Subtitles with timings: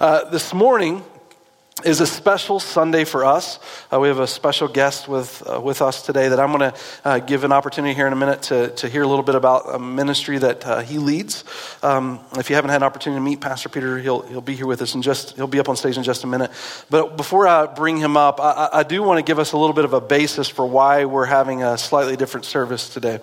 [0.00, 1.02] Uh, this morning
[1.84, 3.58] is a special Sunday for us.
[3.92, 6.78] Uh, we have a special guest with, uh, with us today that I'm going to
[7.04, 9.74] uh, give an opportunity here in a minute to, to hear a little bit about
[9.74, 11.42] a ministry that uh, he leads.
[11.82, 14.68] Um, if you haven't had an opportunity to meet Pastor Peter, he'll, he'll be here
[14.68, 16.52] with us and just, he'll be up on stage in just a minute.
[16.90, 19.74] But before I bring him up, I, I do want to give us a little
[19.74, 23.18] bit of a basis for why we're having a slightly different service today.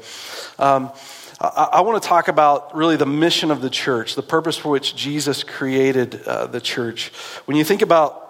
[0.60, 0.92] Um,
[1.40, 4.70] I, I want to talk about really the mission of the church, the purpose for
[4.70, 7.12] which Jesus created uh, the church.
[7.46, 8.22] When you think about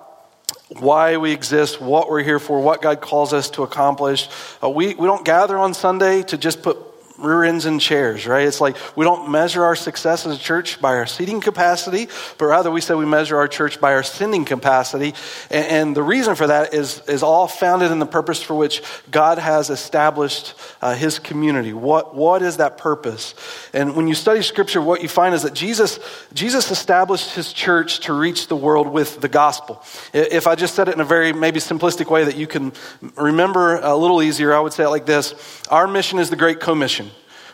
[0.70, 4.30] why we exist, what we're here for, what God calls us to accomplish,
[4.64, 6.78] uh, we, we don't gather on Sunday to just put
[7.18, 8.48] rear ends and chairs, right?
[8.48, 12.08] It's like we don't measure our success as a church by our seating capacity,
[12.38, 15.14] but rather we say we measure our church by our sending capacity.
[15.50, 18.82] And, and the reason for that is, is all founded in the purpose for which
[19.10, 21.74] God has established uh, his community.
[21.74, 23.34] What, what is that purpose?
[23.74, 26.00] And when you study scripture, what you find is that Jesus,
[26.34, 29.82] Jesus established his church to reach the world with the gospel.
[30.14, 32.74] If I just said it in a very maybe simplistic way that you can
[33.16, 35.34] remember a little easier, I would say it like this.
[35.70, 37.05] Our mission is the Great Commission.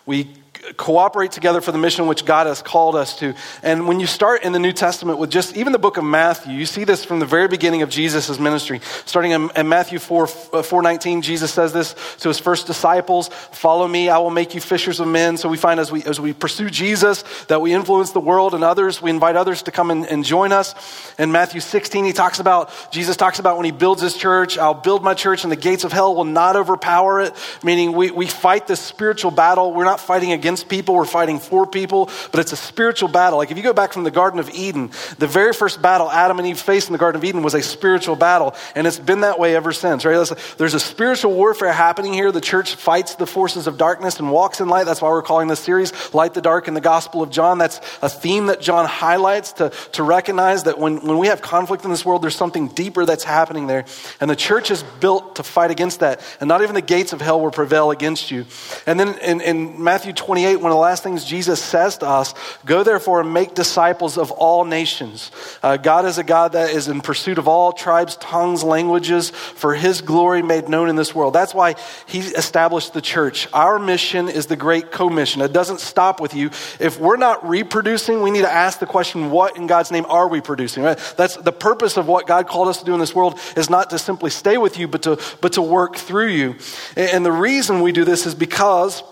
[0.05, 0.40] We
[0.77, 3.33] cooperate together for the mission which God has called us to.
[3.63, 6.53] And when you start in the New Testament with just even the book of Matthew,
[6.53, 8.81] you see this from the very beginning of Jesus' ministry.
[9.05, 10.27] Starting in, in Matthew 4, uh,
[10.63, 14.99] 419, Jesus says this to his first disciples, follow me, I will make you fishers
[14.99, 15.37] of men.
[15.37, 18.63] So we find as we, as we pursue Jesus that we influence the world and
[18.63, 20.75] others, we invite others to come and, and join us.
[21.17, 24.73] In Matthew 16, he talks about, Jesus talks about when he builds his church, I'll
[24.73, 27.33] build my church and the gates of hell will not overpower it.
[27.63, 29.73] Meaning we, we fight this spiritual battle.
[29.73, 33.37] We're not fighting against against people, we're fighting for people, but it's a spiritual battle.
[33.37, 36.39] Like if you go back from the Garden of Eden, the very first battle Adam
[36.39, 39.21] and Eve faced in the Garden of Eden was a spiritual battle, and it's been
[39.21, 40.29] that way ever since, right?
[40.57, 42.33] There's a spiritual warfare happening here.
[42.33, 44.83] The church fights the forces of darkness and walks in light.
[44.83, 47.57] That's why we're calling this series Light the Dark in the Gospel of John.
[47.57, 51.85] That's a theme that John highlights to, to recognize that when, when we have conflict
[51.85, 53.85] in this world, there's something deeper that's happening there.
[54.19, 56.19] And the church is built to fight against that.
[56.41, 58.45] And not even the gates of hell will prevail against you.
[58.85, 62.33] And then in, in Matthew 28, one of the last things Jesus says to us
[62.65, 65.31] go therefore and make disciples of all nations.
[65.61, 69.75] Uh, God is a God that is in pursuit of all tribes, tongues, languages for
[69.75, 71.33] his glory made known in this world.
[71.33, 71.75] That's why
[72.07, 73.47] he established the church.
[73.53, 75.41] Our mission is the great commission.
[75.41, 76.47] It doesn't stop with you.
[76.79, 80.27] If we're not reproducing, we need to ask the question, what in God's name are
[80.27, 80.83] we producing?
[80.83, 80.97] Right?
[81.17, 83.91] That's the purpose of what God called us to do in this world is not
[83.91, 86.55] to simply stay with you, but to, but to work through you.
[86.95, 89.03] And the reason we do this is because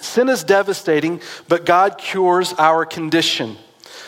[0.00, 3.56] Sin is devastating, but God cures our condition.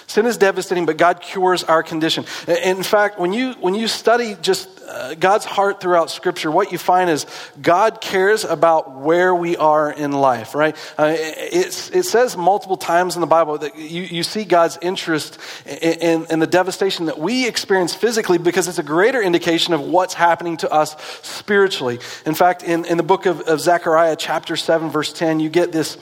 [0.07, 2.25] Sin is devastating, but God cures our condition.
[2.49, 6.79] In fact, when you, when you study just uh, God's heart throughout Scripture, what you
[6.79, 7.27] find is
[7.63, 10.77] God cares about where we are in life, right?
[10.99, 11.73] Uh, it
[12.05, 16.39] says multiple times in the Bible that you, you see God's interest in, in, in,
[16.41, 20.71] the devastation that we experience physically because it's a greater indication of what's happening to
[20.73, 22.01] us spiritually.
[22.27, 25.71] In fact, in, in the book of, of Zechariah, chapter 7, verse 10, you get
[25.71, 25.97] this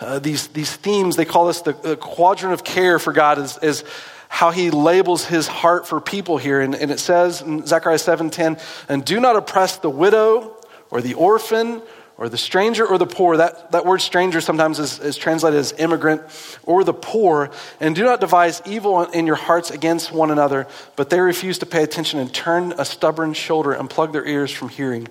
[0.00, 3.58] uh, these, these themes, they call this the, the, quadrant of care for God, is,
[3.58, 3.84] is
[4.28, 6.60] how he labels his heart for people here.
[6.60, 10.56] And, and it says in Zechariah 7.10, and do not oppress the widow
[10.90, 11.82] or the orphan
[12.16, 13.36] or the stranger or the poor.
[13.36, 16.22] That, that word stranger sometimes is, is translated as immigrant
[16.62, 17.50] or the poor.
[17.80, 20.66] And do not devise evil in your hearts against one another,
[20.96, 24.50] but they refuse to pay attention and turn a stubborn shoulder and plug their ears
[24.50, 25.08] from hearing.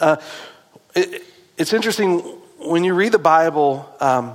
[0.00, 0.16] Uh,
[0.94, 1.22] it,
[1.56, 2.22] it's interesting
[2.64, 4.34] when you read the Bible, um,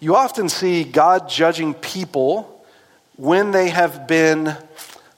[0.00, 2.64] you often see God judging people
[3.16, 4.56] when they have been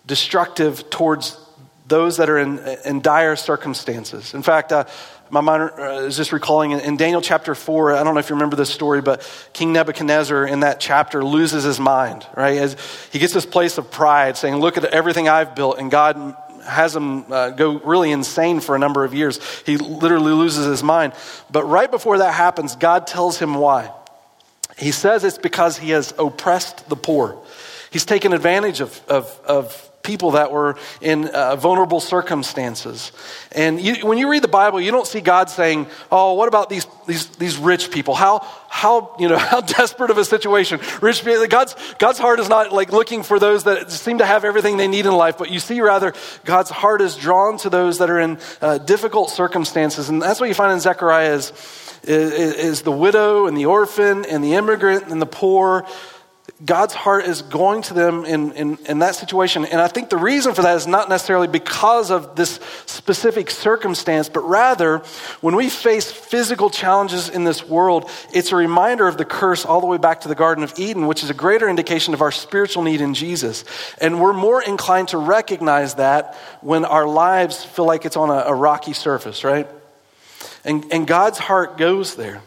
[0.06, 1.38] destructive towards
[1.86, 4.34] those that are in, in dire circumstances.
[4.34, 4.84] In fact, uh,
[5.30, 8.30] my mind uh, is just recalling in, in, Daniel chapter 4, I don't know if
[8.30, 12.58] you remember this story, but King Nebuchadnezzar in that chapter loses his mind, right?
[12.58, 12.76] As
[13.12, 16.36] he gets this place of pride, saying, Look at everything I've built, and God
[16.68, 19.40] has him uh, go really insane for a number of years.
[19.64, 21.12] He literally loses his mind.
[21.50, 23.92] But right before that happens, God tells him why.
[24.76, 27.42] He says it's because he has oppressed the poor.
[27.90, 33.12] He's taken advantage of, of, of people that were in uh, vulnerable circumstances.
[33.52, 36.70] And you, when you read the Bible, you don't see God saying, "Oh, what about
[36.70, 38.14] these these these rich people?
[38.14, 38.40] How
[38.70, 40.80] how you know how desperate of a situation?
[41.02, 44.46] Rich people." God's God's heart is not like looking for those that seem to have
[44.46, 46.14] everything they need in life, but you see rather
[46.46, 50.48] God's heart is drawn to those that are in uh, difficult circumstances, and that's what
[50.48, 51.52] you find in Zechariah is,
[52.02, 55.84] is, is the widow and the orphan and the immigrant and the poor
[56.64, 59.64] God's heart is going to them in, in, in, that situation.
[59.64, 64.28] And I think the reason for that is not necessarily because of this specific circumstance,
[64.28, 64.98] but rather
[65.40, 69.80] when we face physical challenges in this world, it's a reminder of the curse all
[69.80, 72.32] the way back to the Garden of Eden, which is a greater indication of our
[72.32, 73.64] spiritual need in Jesus.
[74.00, 78.46] And we're more inclined to recognize that when our lives feel like it's on a,
[78.46, 79.68] a rocky surface, right?
[80.64, 82.42] And, and God's heart goes there.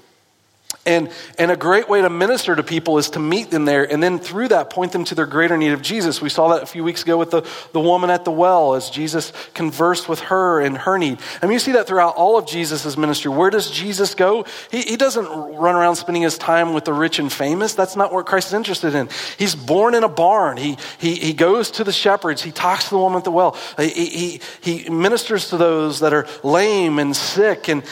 [0.84, 4.02] And, and a great way to minister to people is to meet them there and
[4.02, 6.24] then through that point them to their greater need of Jesus.
[6.24, 8.90] We saw that a few weeks ago with the, the woman at the well as
[8.90, 11.20] Jesus conversed with her and her need.
[11.40, 13.30] I mean, you see that throughout all of Jesus' ministry.
[13.30, 14.46] Where does Jesus go?
[14.72, 17.76] He, he doesn't run around spending his time with the rich and famous.
[17.76, 19.08] That's not what Christ is interested in.
[19.38, 20.58] He's born in a barn.
[20.58, 22.42] He, he, he goes to the shepherds.
[22.42, 23.56] He talks to the woman at the well.
[23.78, 27.70] He, he, he ministers to those that are lame and sick.
[27.70, 27.84] And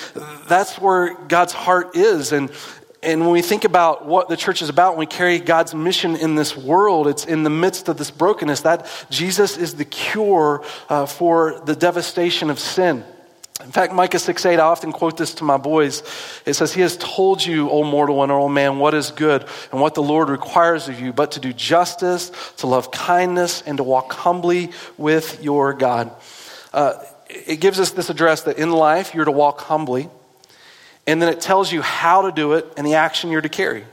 [0.48, 2.32] that's where God's heart is.
[2.32, 2.52] And
[3.02, 6.18] and when we think about what the church is about, when we carry God's mission
[6.18, 10.64] in this world, it's in the midst of this brokenness that Jesus is the cure
[10.90, 13.06] uh, for the devastation of sin.
[13.64, 16.02] In fact, Micah 6 8, I often quote this to my boys.
[16.46, 19.80] It says, He has told you, O mortal or O man, what is good and
[19.80, 23.84] what the Lord requires of you, but to do justice, to love kindness, and to
[23.84, 26.12] walk humbly with your God.
[26.74, 30.10] Uh, it gives us this address that in life you're to walk humbly.
[31.10, 33.84] And then it tells you how to do it and the action you're to carry.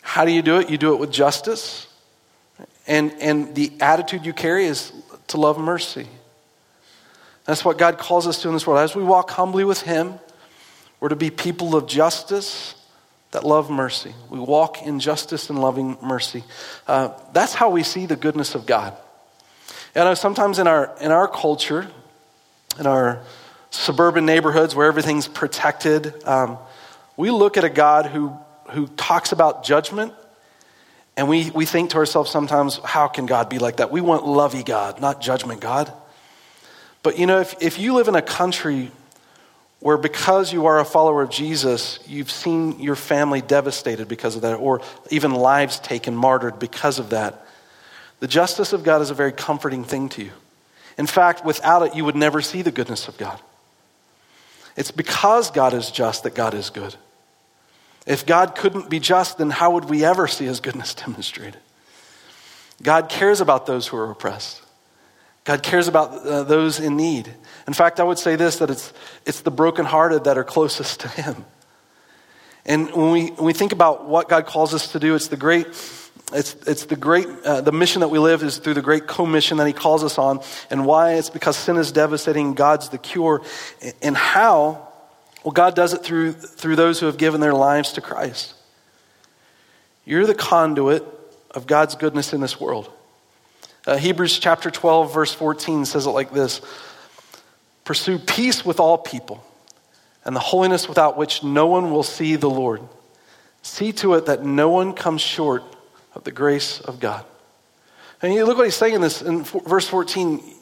[0.00, 0.70] How do you do it?
[0.70, 1.88] You do it with justice.
[2.86, 4.92] And, and the attitude you carry is
[5.26, 6.06] to love mercy.
[7.46, 8.78] That's what God calls us to in this world.
[8.78, 10.20] As we walk humbly with Him,
[11.00, 12.76] we're to be people of justice
[13.32, 14.14] that love mercy.
[14.30, 16.44] We walk in justice and loving mercy.
[16.86, 18.96] Uh, that's how we see the goodness of God.
[19.96, 21.88] And I know sometimes in our, in our culture,
[22.78, 23.24] in our
[23.76, 26.24] suburban neighborhoods where everything's protected.
[26.26, 26.58] Um,
[27.16, 28.36] we look at a God who,
[28.70, 30.12] who talks about judgment,
[31.16, 33.90] and we, we think to ourselves sometimes, how can God be like that?
[33.90, 35.92] We want lovey God, not judgment God.
[37.02, 38.90] But you know, if, if you live in a country
[39.80, 44.42] where because you are a follower of Jesus, you've seen your family devastated because of
[44.42, 44.80] that, or
[45.10, 47.46] even lives taken, martyred because of that,
[48.20, 50.32] the justice of God is a very comforting thing to you.
[50.98, 53.38] In fact, without it, you would never see the goodness of God.
[54.76, 56.94] It's because God is just that God is good.
[58.06, 61.58] If God couldn't be just, then how would we ever see his goodness demonstrated?
[62.82, 64.62] God cares about those who are oppressed.
[65.44, 67.32] God cares about uh, those in need.
[67.66, 68.92] In fact, I would say this that it's,
[69.24, 71.44] it's the brokenhearted that are closest to him.
[72.64, 75.36] And when we, when we think about what God calls us to do, it's the
[75.36, 75.72] great
[76.32, 79.58] it's, it's the great, uh, the mission that we live is through the great commission
[79.58, 80.40] that he calls us on.
[80.70, 81.14] And why?
[81.14, 83.42] It's because sin is devastating, God's the cure.
[84.02, 84.88] And how?
[85.44, 88.54] Well, God does it through, through those who have given their lives to Christ.
[90.04, 91.04] You're the conduit
[91.52, 92.90] of God's goodness in this world.
[93.86, 96.60] Uh, Hebrews chapter 12, verse 14 says it like this
[97.84, 99.44] Pursue peace with all people
[100.24, 102.82] and the holiness without which no one will see the Lord.
[103.62, 105.62] See to it that no one comes short
[106.16, 107.24] of the grace of God.
[108.22, 110.54] And you look what he's saying in this in verse 14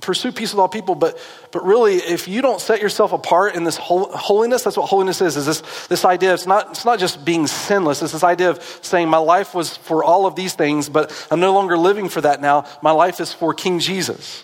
[0.00, 1.18] pursue peace with all people but
[1.52, 5.36] but really if you don't set yourself apart in this holiness that's what holiness is
[5.36, 8.02] is this this idea it's not it's not just being sinless.
[8.02, 11.40] It's this idea of saying my life was for all of these things but i'm
[11.40, 12.66] no longer living for that now.
[12.82, 14.42] My life is for king jesus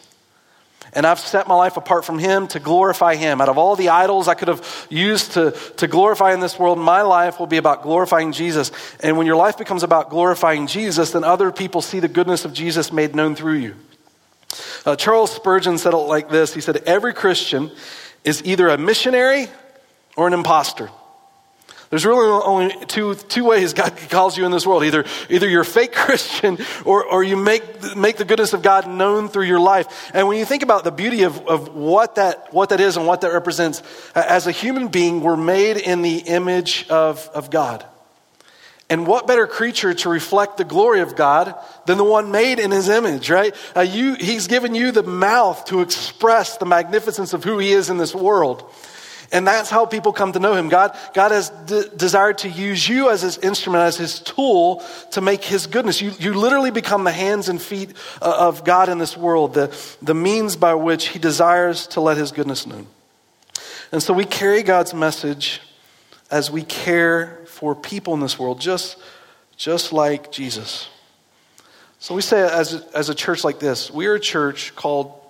[0.92, 3.40] and I've set my life apart from Him to glorify Him.
[3.40, 6.78] Out of all the idols I could have used to, to glorify in this world,
[6.78, 8.72] my life will be about glorifying Jesus.
[9.00, 12.52] And when your life becomes about glorifying Jesus, then other people see the goodness of
[12.52, 13.76] Jesus made known through you.
[14.84, 17.70] Uh, Charles Spurgeon said it like this He said, Every Christian
[18.24, 19.48] is either a missionary
[20.16, 20.90] or an impostor.
[21.90, 24.84] There's really only two, two ways God calls you in this world.
[24.84, 28.88] Either, either you're a fake Christian or, or you make, make the goodness of God
[28.88, 30.10] known through your life.
[30.14, 33.06] And when you think about the beauty of, of what, that, what that is and
[33.06, 33.82] what that represents,
[34.14, 37.84] as a human being, we're made in the image of, of God.
[38.88, 41.54] And what better creature to reflect the glory of God
[41.86, 43.54] than the one made in his image, right?
[43.74, 47.88] Uh, you, he's given you the mouth to express the magnificence of who he is
[47.88, 48.68] in this world.
[49.32, 50.68] And that's how people come to know him.
[50.68, 54.82] God, God has de- desired to use you as his instrument, as his tool
[55.12, 56.00] to make his goodness.
[56.00, 59.74] You, you literally become the hands and feet uh, of God in this world, the,
[60.02, 62.88] the means by which he desires to let his goodness known.
[63.92, 65.60] And so we carry God's message
[66.30, 68.96] as we care for people in this world, just,
[69.56, 70.88] just like Jesus.
[72.00, 75.20] So we say as a, as a church like this, we are a church called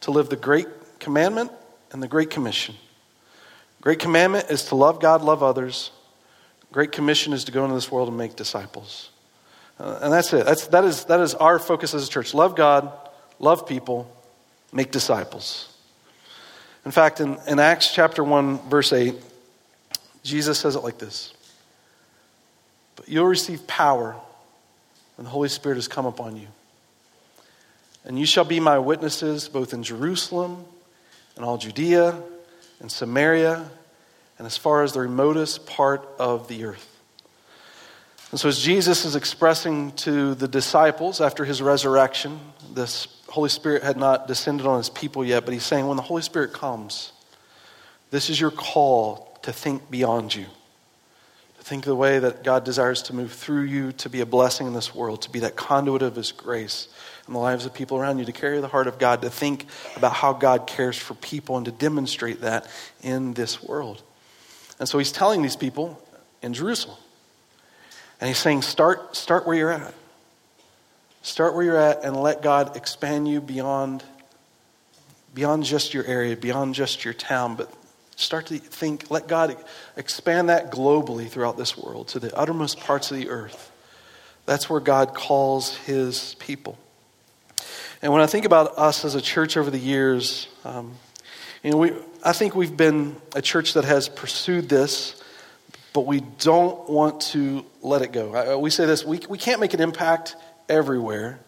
[0.00, 0.66] to live the great
[0.98, 1.52] commandment
[1.92, 2.74] and the great commission.
[3.86, 5.92] Great commandment is to love God, love others.
[6.72, 9.10] Great commission is to go into this world and make disciples.
[9.78, 10.44] Uh, and that's it.
[10.44, 12.34] That's, that, is, that is our focus as a church.
[12.34, 12.90] Love God,
[13.38, 14.12] love people,
[14.72, 15.72] make disciples.
[16.84, 19.14] In fact, in, in Acts chapter 1, verse 8,
[20.24, 21.32] Jesus says it like this
[22.96, 24.16] But you'll receive power
[25.14, 26.48] when the Holy Spirit has come upon you.
[28.04, 30.64] And you shall be my witnesses both in Jerusalem
[31.36, 32.20] and all Judea
[32.80, 33.70] and Samaria
[34.38, 36.92] and as far as the remotest part of the earth.
[38.30, 42.40] And so, as Jesus is expressing to the disciples after his resurrection,
[42.74, 46.02] this Holy Spirit had not descended on his people yet, but he's saying, when the
[46.02, 47.12] Holy Spirit comes,
[48.10, 50.46] this is your call to think beyond you.
[51.58, 54.66] To think the way that God desires to move through you, to be a blessing
[54.66, 56.88] in this world, to be that conduit of his grace
[57.26, 59.66] in the lives of people around you, to carry the heart of God, to think
[59.96, 62.68] about how God cares for people, and to demonstrate that
[63.02, 64.02] in this world.
[64.78, 66.00] And so he's telling these people
[66.42, 66.98] in Jerusalem,
[68.20, 69.94] and he's saying, start, start where you're at.
[71.22, 74.04] Start where you're at and let God expand you beyond,
[75.34, 77.72] beyond just your area, beyond just your town, but
[78.14, 79.56] start to think, let God
[79.96, 83.72] expand that globally throughout this world to the uttermost parts of the earth.
[84.46, 86.78] That's where God calls his people.
[88.02, 90.94] And when I think about us as a church over the years, um,
[91.62, 95.22] you know, we, I think we've been a church that has pursued this
[95.96, 98.58] but we don't want to let it go.
[98.58, 100.36] We say this we, we can't make an impact
[100.68, 101.40] everywhere,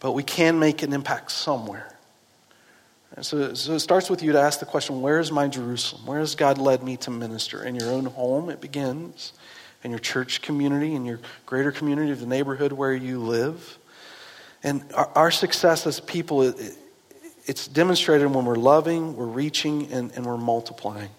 [0.00, 1.96] but we can make an impact somewhere.
[3.16, 6.04] And so, so it starts with you to ask the question where is my Jerusalem?
[6.04, 7.64] Where has God led me to minister?
[7.64, 9.32] In your own home, it begins,
[9.82, 13.78] in your church community, in your greater community of the neighborhood where you live.
[14.62, 16.76] And our, our success as people, it,
[17.46, 21.10] it's demonstrated when we're loving, we're reaching, and, and we're multiplying.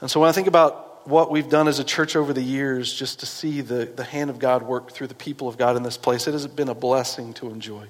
[0.00, 2.92] And so when I think about what we've done as a church over the years
[2.92, 5.82] just to see the, the hand of God work through the people of God in
[5.82, 6.26] this place.
[6.26, 7.86] It has been a blessing to enjoy.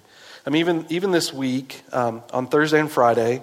[0.47, 3.41] I mean, even, even this week, um, on Thursday and Friday,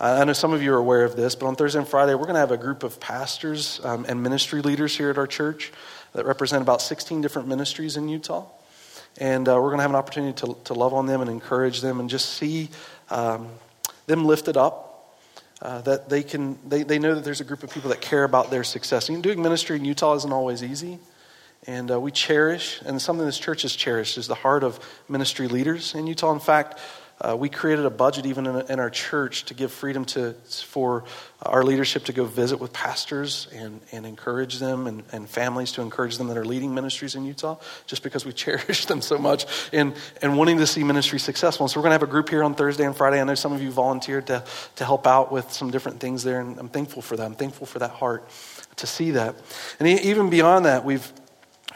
[0.00, 2.24] I know some of you are aware of this, but on Thursday and Friday, we're
[2.24, 5.72] going to have a group of pastors um, and ministry leaders here at our church
[6.14, 8.46] that represent about 16 different ministries in Utah.
[9.18, 11.80] And uh, we're going to have an opportunity to, to love on them and encourage
[11.80, 12.68] them and just see
[13.10, 13.48] um,
[14.06, 15.16] them lifted up
[15.62, 18.24] uh, that they can they, they know that there's a group of people that care
[18.24, 19.08] about their success.
[19.08, 20.98] And doing ministry in Utah isn't always easy.
[21.66, 24.78] And uh, we cherish, and something this church has cherished is the heart of
[25.08, 26.32] ministry leaders in Utah.
[26.32, 26.78] In fact,
[27.20, 30.32] uh, we created a budget even in, in, our church to give freedom to
[30.66, 31.04] for
[31.42, 35.80] our leadership to go visit with pastors and, and encourage them and, and families to
[35.80, 37.56] encourage them that are leading ministries in Utah,
[37.86, 41.64] just because we cherish them so much and, and wanting to see ministry successful.
[41.64, 43.20] And so we're going to have a group here on Thursday and Friday.
[43.20, 44.44] I know some of you volunteered to,
[44.76, 47.24] to help out with some different things there, and I'm thankful for that.
[47.24, 48.28] I'm thankful for that heart
[48.76, 49.36] to see that.
[49.78, 51.12] And even beyond that, we've,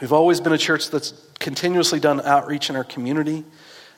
[0.01, 3.45] we've always been a church that's continuously done outreach in our community.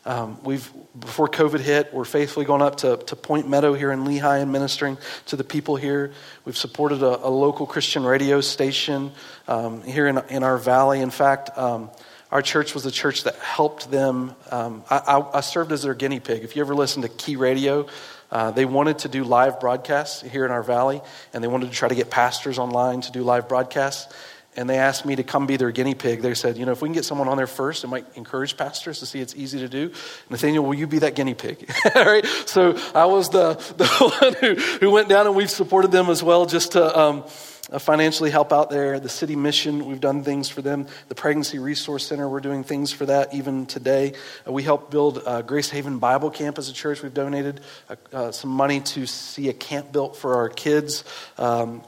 [0.03, 4.03] Um, we've before COVID hit, we're faithfully going up to, to Point Meadow here in
[4.03, 6.11] Lehi and ministering to the people here.
[6.43, 9.11] We've supported a, a local Christian radio station
[9.47, 11.01] um, here in, in our valley.
[11.01, 11.91] In fact, um,
[12.31, 14.35] our church was the church that helped them.
[14.49, 16.43] Um, I, I, I, served as their guinea pig.
[16.43, 17.85] If you ever listen to Key Radio,
[18.31, 21.01] uh, they wanted to do live broadcasts here in our valley,
[21.33, 24.11] and they wanted to try to get pastors online to do live broadcasts
[24.55, 26.21] and they asked me to come be their guinea pig.
[26.21, 28.57] They said, you know, if we can get someone on there first, it might encourage
[28.57, 29.91] pastors to see it's easy to do.
[30.29, 31.69] Nathaniel, will you be that guinea pig?
[31.95, 32.25] All right.
[32.45, 33.87] So I was the, the
[34.19, 37.23] one who, who went down and we've supported them as well just to um,
[37.71, 38.99] uh, financially help out there.
[38.99, 40.87] The city mission, we've done things for them.
[41.07, 44.13] The Pregnancy Resource Center, we're doing things for that even today.
[44.45, 47.01] Uh, we helped build uh, Grace Haven Bible Camp as a church.
[47.01, 51.05] We've donated uh, uh, some money to see a camp built for our kids.
[51.37, 51.83] Um,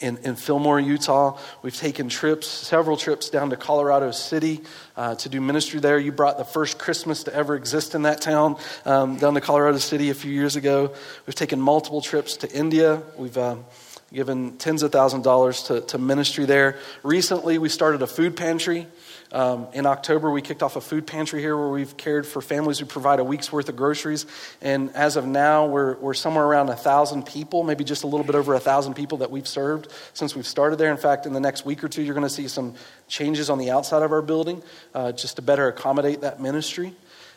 [0.00, 1.38] in, in Fillmore, Utah.
[1.62, 4.62] We've taken trips, several trips down to Colorado City
[4.96, 5.98] uh, to do ministry there.
[5.98, 9.78] You brought the first Christmas to ever exist in that town um, down to Colorado
[9.78, 10.92] City a few years ago.
[11.26, 13.02] We've taken multiple trips to India.
[13.16, 13.64] We've um,
[14.12, 16.78] given tens of thousands of dollars to, to ministry there.
[17.02, 18.86] Recently, we started a food pantry.
[19.32, 22.78] Um, in October, we kicked off a food pantry here where we've cared for families
[22.78, 24.26] who provide a week's worth of groceries.
[24.62, 28.34] And as of now, we're, we're somewhere around 1,000 people, maybe just a little bit
[28.34, 30.90] over 1,000 people that we've served since we've started there.
[30.90, 32.74] In fact, in the next week or two, you're going to see some
[33.08, 34.62] changes on the outside of our building
[34.94, 36.94] uh, just to better accommodate that ministry.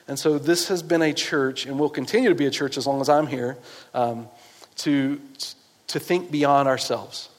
[0.08, 2.88] And so this has been a church, and will continue to be a church as
[2.88, 3.58] long as I'm here,
[3.94, 4.28] um,
[4.78, 5.22] to,
[5.88, 7.30] to think beyond ourselves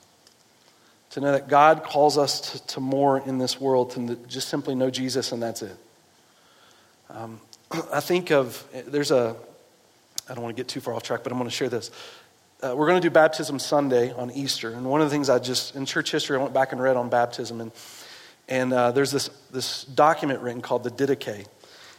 [1.10, 4.74] to know that God calls us to, to more in this world, to just simply
[4.74, 5.76] know Jesus and that's it.
[7.10, 7.40] Um,
[7.92, 9.36] I think of, there's a,
[10.28, 11.90] I don't want to get too far off track, but I'm going to share this.
[12.62, 14.70] Uh, we're going to do Baptism Sunday on Easter.
[14.70, 16.96] And one of the things I just, in church history, I went back and read
[16.96, 17.60] on baptism.
[17.60, 17.72] And,
[18.48, 21.46] And uh, there's this, this document written called the Didache.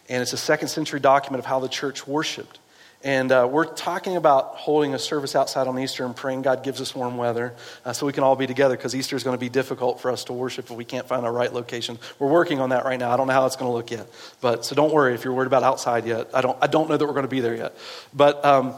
[0.08, 2.60] And it's a second century document of how the church worshiped.
[3.04, 6.80] And uh, we're talking about holding a service outside on Easter and praying God gives
[6.82, 9.40] us warm weather uh, so we can all be together because Easter is going to
[9.40, 11.98] be difficult for us to worship if we can't find a right location.
[12.20, 13.10] We're working on that right now.
[13.10, 14.08] I don't know how it's going to look yet.
[14.40, 16.30] But so don't worry if you're worried about outside yet.
[16.34, 17.76] I don't, I don't know that we're going to be there yet.
[18.14, 18.76] But um,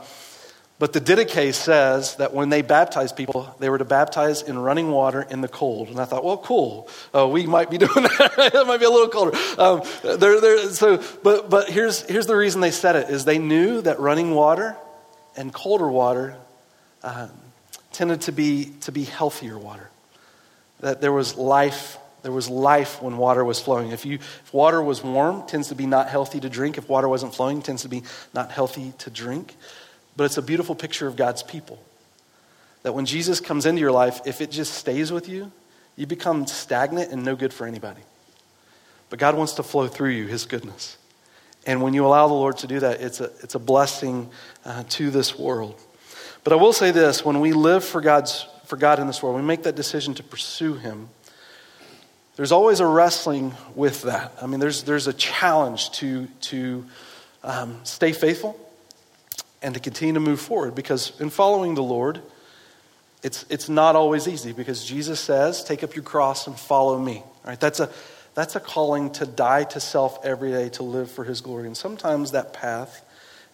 [0.79, 4.89] but the Didache says that when they baptized people, they were to baptize in running
[4.89, 5.89] water in the cold.
[5.89, 6.89] And I thought, well, cool.
[7.15, 8.51] Uh, we might be doing that.
[8.53, 9.37] it might be a little colder.
[9.57, 13.37] Um, they're, they're, so, but but here's, here's the reason they said it, is they
[13.37, 14.75] knew that running water
[15.37, 16.35] and colder water
[17.03, 17.27] uh,
[17.91, 19.89] tended to be, to be healthier water.
[20.79, 23.91] That there was life there was life when water was flowing.
[23.91, 26.77] If, you, if water was warm, tends to be not healthy to drink.
[26.77, 28.03] If water wasn't flowing, tends to be
[28.33, 29.55] not healthy to drink.
[30.15, 31.81] But it's a beautiful picture of God's people.
[32.83, 35.51] That when Jesus comes into your life, if it just stays with you,
[35.95, 38.01] you become stagnant and no good for anybody.
[39.09, 40.97] But God wants to flow through you, His goodness.
[41.65, 44.29] And when you allow the Lord to do that, it's a, it's a blessing
[44.65, 45.79] uh, to this world.
[46.43, 49.35] But I will say this when we live for, God's, for God in this world,
[49.37, 51.09] we make that decision to pursue Him,
[52.35, 54.33] there's always a wrestling with that.
[54.41, 56.85] I mean, there's, there's a challenge to, to
[57.43, 58.59] um, stay faithful
[59.63, 62.21] and to continue to move forward because in following the Lord,
[63.23, 67.23] it's, it's not always easy because Jesus says, Take up your cross and follow me.
[67.45, 67.59] Right?
[67.59, 67.89] That's, a,
[68.35, 71.67] that's a calling to die to self every day to live for his glory.
[71.67, 73.03] And sometimes that path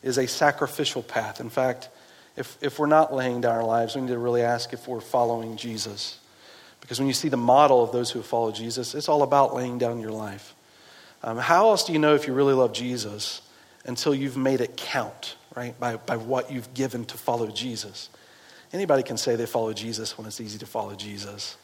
[0.02, 1.40] is a sacrificial path.
[1.40, 1.90] In fact,
[2.36, 5.02] if, if we're not laying down our lives, we need to really ask if we're
[5.02, 6.18] following Jesus.
[6.82, 9.78] Because when you see the model of those who follow Jesus, it's all about laying
[9.78, 10.56] down your life.
[11.22, 13.42] Um, how else do you know if you really love Jesus
[13.86, 15.36] until you've made it count?
[15.56, 15.78] right?
[15.80, 18.10] By, by what you've given to follow Jesus.
[18.72, 21.58] Anybody can say they follow Jesus when it's easy to follow Jesus.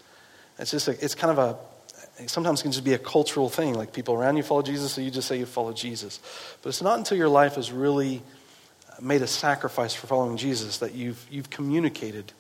[0.58, 3.74] It's just, a, it's kind of a, sometimes can just be a cultural thing.
[3.74, 6.20] Like people around you follow Jesus, so you just say you follow Jesus.
[6.62, 8.22] But it's not until your life has really
[9.02, 12.34] made a sacrifice for following Jesus that you've, you've communicated.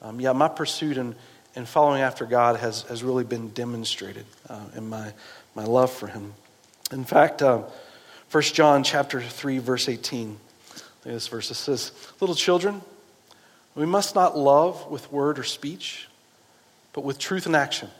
[0.00, 1.14] Um, yeah, my pursuit and,
[1.54, 5.12] and following after God has, has really been demonstrated uh, in my,
[5.54, 6.34] my love for Him.
[6.92, 7.64] In fact, uh,
[8.30, 10.38] 1 John chapter 3, verse 18
[11.12, 11.50] this verse.
[11.50, 12.82] It says, Little children,
[13.74, 16.08] we must not love with word or speech,
[16.92, 17.90] but with truth and action.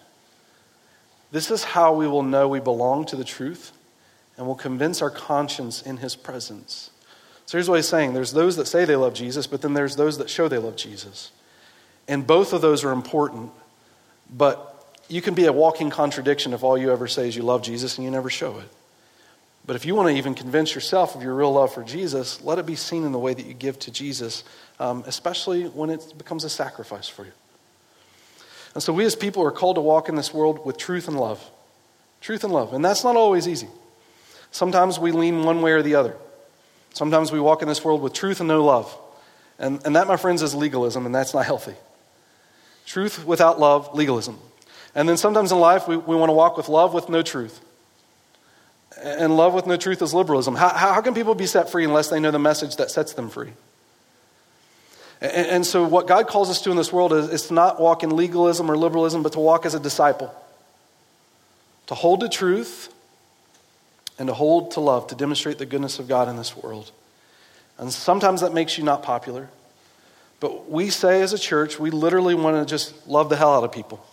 [1.30, 3.72] This is how we will know we belong to the truth
[4.36, 6.90] and will convince our conscience in his presence.
[7.46, 9.96] So here's what he's saying there's those that say they love Jesus, but then there's
[9.96, 11.32] those that show they love Jesus.
[12.06, 13.50] And both of those are important,
[14.34, 14.74] but
[15.08, 17.98] you can be a walking contradiction if all you ever say is you love Jesus
[17.98, 18.68] and you never show it.
[19.68, 22.58] But if you want to even convince yourself of your real love for Jesus, let
[22.58, 24.42] it be seen in the way that you give to Jesus,
[24.80, 27.32] um, especially when it becomes a sacrifice for you.
[28.72, 31.20] And so we as people are called to walk in this world with truth and
[31.20, 31.50] love.
[32.22, 32.72] Truth and love.
[32.72, 33.68] And that's not always easy.
[34.52, 36.16] Sometimes we lean one way or the other.
[36.94, 38.96] Sometimes we walk in this world with truth and no love.
[39.58, 41.74] And, and that, my friends, is legalism, and that's not healthy.
[42.86, 44.38] Truth without love, legalism.
[44.94, 47.60] And then sometimes in life, we, we want to walk with love with no truth.
[49.02, 50.54] And love with no truth is liberalism.
[50.54, 53.30] How, how can people be set free unless they know the message that sets them
[53.30, 53.52] free?
[55.20, 57.80] And, and so, what God calls us to in this world is, is to not
[57.80, 60.34] walk in legalism or liberalism, but to walk as a disciple.
[61.88, 62.92] To hold to truth
[64.18, 66.90] and to hold to love, to demonstrate the goodness of God in this world.
[67.78, 69.48] And sometimes that makes you not popular.
[70.40, 73.64] But we say as a church, we literally want to just love the hell out
[73.64, 74.04] of people.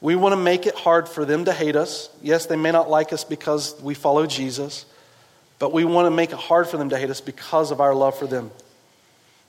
[0.00, 2.08] We want to make it hard for them to hate us.
[2.22, 4.86] Yes, they may not like us because we follow Jesus,
[5.58, 7.94] but we want to make it hard for them to hate us because of our
[7.94, 8.50] love for them.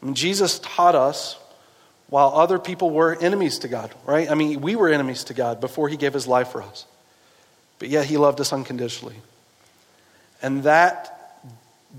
[0.02, 1.38] And Jesus taught us
[2.10, 4.30] while other people were enemies to God, right?
[4.30, 6.86] I mean, we were enemies to God before he gave his life for us.
[7.80, 9.16] But yet he loved us unconditionally.
[10.42, 11.40] And that,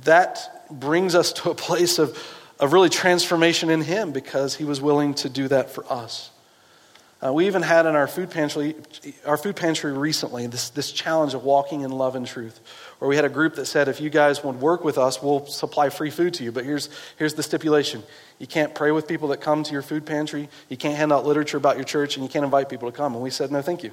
[0.04, 2.18] that brings us to a place of,
[2.60, 6.30] of really transformation in him because he was willing to do that for us.
[7.24, 8.74] Uh, we even had in our food pantry,
[9.24, 12.58] our food pantry recently, this, this challenge of walking in love and truth,
[12.98, 15.46] where we had a group that said, if you guys would work with us, we'll
[15.46, 16.50] supply free food to you.
[16.50, 18.02] But here's, here's the stipulation
[18.40, 21.24] you can't pray with people that come to your food pantry, you can't hand out
[21.24, 23.14] literature about your church, and you can't invite people to come.
[23.14, 23.92] And we said, no, thank you.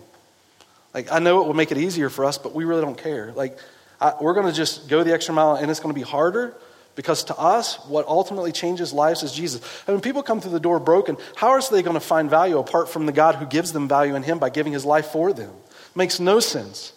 [0.96, 3.32] Like, I know it will make it easier for us, but we really don't care.
[3.34, 3.60] Like,
[4.02, 6.56] I, we're going to just go the extra mile, and it's going to be harder
[7.00, 9.62] because to us, what ultimately changes lives is Jesus.
[9.88, 12.58] And when people come through the door broken, how are they going to find value
[12.58, 15.32] apart from the God who gives them value in Him by giving His life for
[15.32, 15.50] them?
[15.50, 16.92] It makes no sense.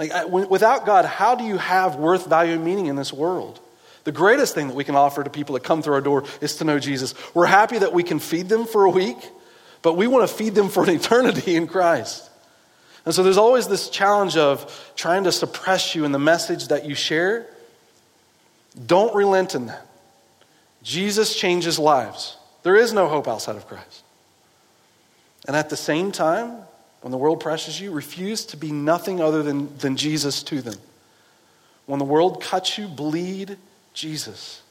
[0.00, 3.60] Like, without God, how do you have worth, value, and meaning in this world?
[4.02, 6.56] The greatest thing that we can offer to people that come through our door is
[6.56, 7.14] to know Jesus.
[7.32, 9.18] We're happy that we can feed them for a week,
[9.82, 12.28] but we want to feed them for an eternity in Christ.
[13.04, 16.84] And so there's always this challenge of trying to suppress you in the message that
[16.84, 17.46] you share.
[18.86, 19.86] Don't relent in that.
[20.82, 22.36] Jesus changes lives.
[22.62, 24.04] There is no hope outside of Christ.
[25.46, 26.62] And at the same time,
[27.00, 30.76] when the world pressures you, refuse to be nothing other than, than Jesus to them.
[31.86, 33.56] When the world cuts you, bleed
[33.94, 34.62] Jesus.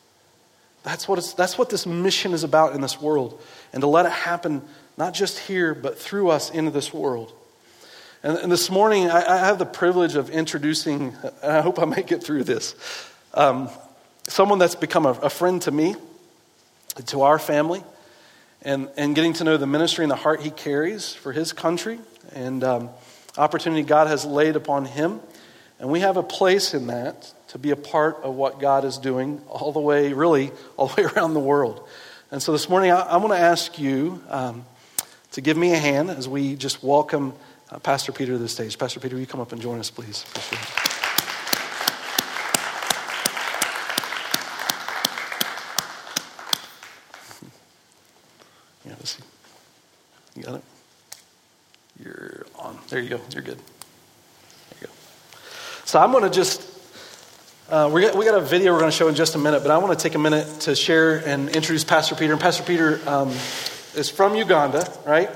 [0.83, 3.41] That's what, it's, that's what this mission is about in this world.
[3.73, 4.61] And to let it happen,
[4.97, 7.33] not just here, but through us into this world.
[8.23, 11.85] And, and this morning, I, I, have the privilege of introducing, and I hope I
[11.85, 12.75] make it through this,
[13.33, 13.69] um,
[14.29, 15.95] someone that's become a, a friend to me,
[17.07, 17.83] to our family,
[18.61, 21.99] and, and getting to know the ministry and the heart he carries for his country
[22.33, 22.89] and um,
[23.37, 25.19] opportunity God has laid upon him.
[25.79, 28.97] And we have a place in that to be a part of what God is
[28.97, 31.87] doing all the way, really, all the way around the world.
[32.31, 34.65] And so this morning, I, want to ask you um,
[35.31, 37.33] to give me a hand as we just welcome
[37.71, 38.77] uh, Pastor Peter to the stage.
[38.77, 40.25] Pastor Peter, will you come up and join us, please?
[48.89, 49.23] Yeah, let's see.
[50.35, 50.63] You got it?
[52.03, 52.77] You're on.
[52.89, 53.21] There you go.
[53.31, 53.57] You're good.
[53.57, 54.93] There you go.
[55.83, 56.61] So I'm going to just,
[57.69, 59.61] uh, we, got, we got a video we're going to show in just a minute,
[59.61, 62.33] but I want to take a minute to share and introduce Pastor Peter.
[62.33, 63.29] And Pastor Peter um,
[63.95, 65.29] is from Uganda, right?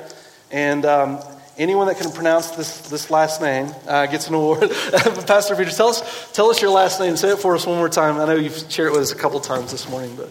[0.52, 1.20] And um,
[1.58, 4.72] anyone that can pronounce this, this last name uh, gets an award.
[5.28, 7.18] Pastor Peter, tell us, tell us your last name.
[7.18, 8.18] Say it for us one more time.
[8.20, 10.30] I know you've shared it with us a couple times this morning, but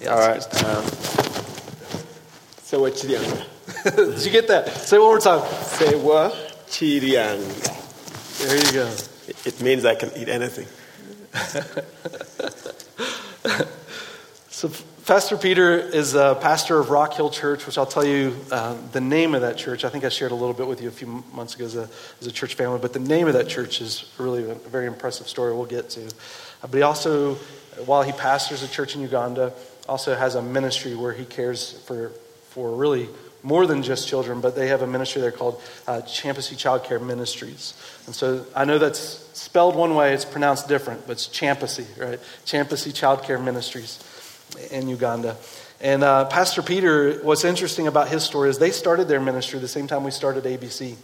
[0.00, 0.14] yeah.
[0.14, 0.64] All right.
[0.64, 0.84] Um,
[2.62, 3.44] so what's the answer?
[3.96, 4.68] Did you get that?
[4.68, 5.40] Say it one more time.
[5.64, 6.32] Sewa
[6.66, 8.38] Chirianga.
[8.38, 8.86] There you go.
[9.28, 10.66] It, it means I can eat anything.
[14.48, 14.70] so,
[15.06, 19.00] Pastor Peter is a pastor of Rock Hill Church, which I'll tell you uh, the
[19.00, 19.84] name of that church.
[19.84, 21.88] I think I shared a little bit with you a few months ago as a,
[22.20, 25.28] as a church family, but the name of that church is really a very impressive
[25.28, 26.06] story we'll get to.
[26.06, 26.10] Uh,
[26.62, 27.34] but he also,
[27.86, 29.52] while he pastors a church in Uganda,
[29.88, 32.10] also has a ministry where he cares for,
[32.50, 33.08] for really
[33.42, 36.98] more than just children, but they have a ministry there called uh, Kyampisi Child Care
[36.98, 37.74] Ministries.
[38.06, 39.00] And so I know that's
[39.38, 42.20] spelled one way, it's pronounced different, but it's Kyampisi, right?
[42.44, 43.98] Kyampisi Child Care Ministries
[44.70, 45.36] in Uganda.
[45.80, 49.68] And uh, Pastor Peter, what's interesting about his story is they started their ministry the
[49.68, 50.96] same time we started ABC.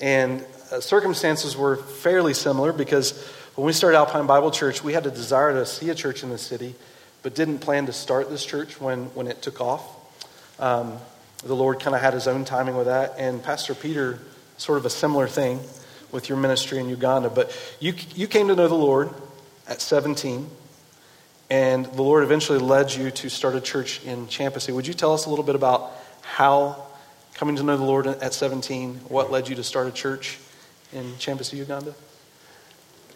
[0.00, 3.22] And uh, circumstances were fairly similar because
[3.54, 6.30] when we started Alpine Bible Church, we had a desire to see a church in
[6.30, 6.74] the city,
[7.22, 9.84] but didn't plan to start this church when, when it took off.
[10.58, 10.98] Um,
[11.44, 13.14] the Lord kind of had his own timing with that.
[13.18, 14.18] And Pastor Peter,
[14.56, 15.60] sort of a similar thing
[16.10, 17.28] with your ministry in Uganda.
[17.28, 19.10] But you, you came to know the Lord
[19.68, 20.48] at 17,
[21.50, 24.74] and the Lord eventually led you to start a church in Kyampisi.
[24.74, 26.84] Would you tell us a little bit about how
[27.34, 30.38] coming to know the Lord at 17, what led you to start a church
[30.92, 31.94] in Kyampisi, Uganda?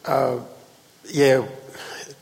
[0.04, 0.40] Uh,
[1.08, 1.46] yeah,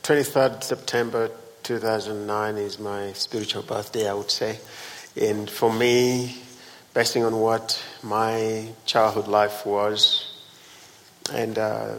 [0.03, 1.31] 23rd September
[1.63, 4.59] 2009 is my spiritual birthday, I would say.
[5.19, 6.37] And for me,
[6.93, 10.31] basing on what my childhood life was,
[11.33, 11.95] and uh,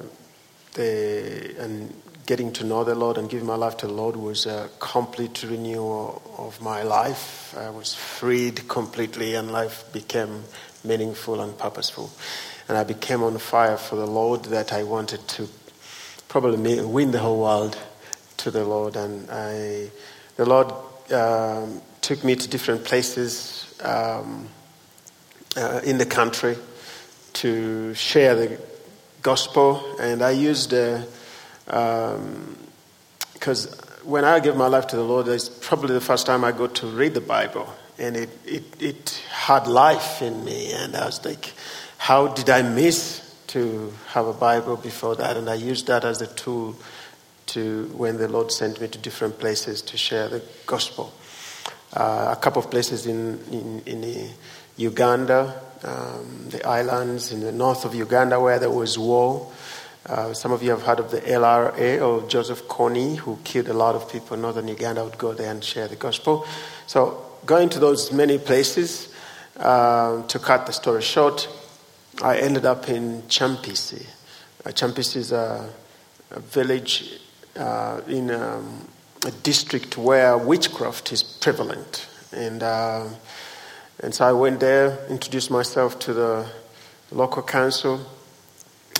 [0.74, 1.94] the and
[2.26, 5.42] getting to know the Lord and giving my life to the Lord was a complete
[5.42, 7.56] renewal of my life.
[7.56, 10.44] I was freed completely, and life became
[10.84, 12.10] meaningful and purposeful.
[12.68, 15.48] And I became on fire for the Lord that I wanted to
[16.28, 17.78] probably win the whole world
[18.38, 18.94] to the Lord.
[18.96, 19.90] And I,
[20.36, 20.70] the Lord
[21.12, 24.48] um, took me to different places um,
[25.58, 26.56] uh, in the country
[27.34, 28.58] to share the
[29.20, 29.84] gospel.
[30.00, 31.06] And I used, because
[31.66, 32.56] uh, um,
[34.04, 36.76] when I gave my life to the Lord, it's probably the first time I got
[36.76, 37.68] to read the Bible.
[37.98, 40.72] And it, it, it had life in me.
[40.72, 41.52] And I was like,
[41.98, 45.36] how did I miss to have a Bible before that?
[45.36, 46.74] And I used that as a tool
[47.48, 51.12] to when the Lord sent me to different places to share the gospel
[51.94, 54.30] uh, a couple of places in, in, in
[54.76, 59.50] Uganda, um, the islands in the north of Uganda where there was war.
[60.06, 63.74] Uh, some of you have heard of the LRA or Joseph Kony, who killed a
[63.74, 66.46] lot of people in northern Uganda, would go there and share the gospel.
[66.86, 69.12] So, going to those many places,
[69.58, 71.48] uh, to cut the story short,
[72.22, 74.06] I ended up in Kyampisi.
[74.64, 75.68] Uh, Champisi is a,
[76.30, 77.20] a village
[77.56, 78.88] uh, in um,
[79.26, 82.08] a district where witchcraft is prevalent.
[82.32, 83.08] And, uh,
[84.00, 86.46] and so I went there, introduced myself to the
[87.10, 88.00] local council,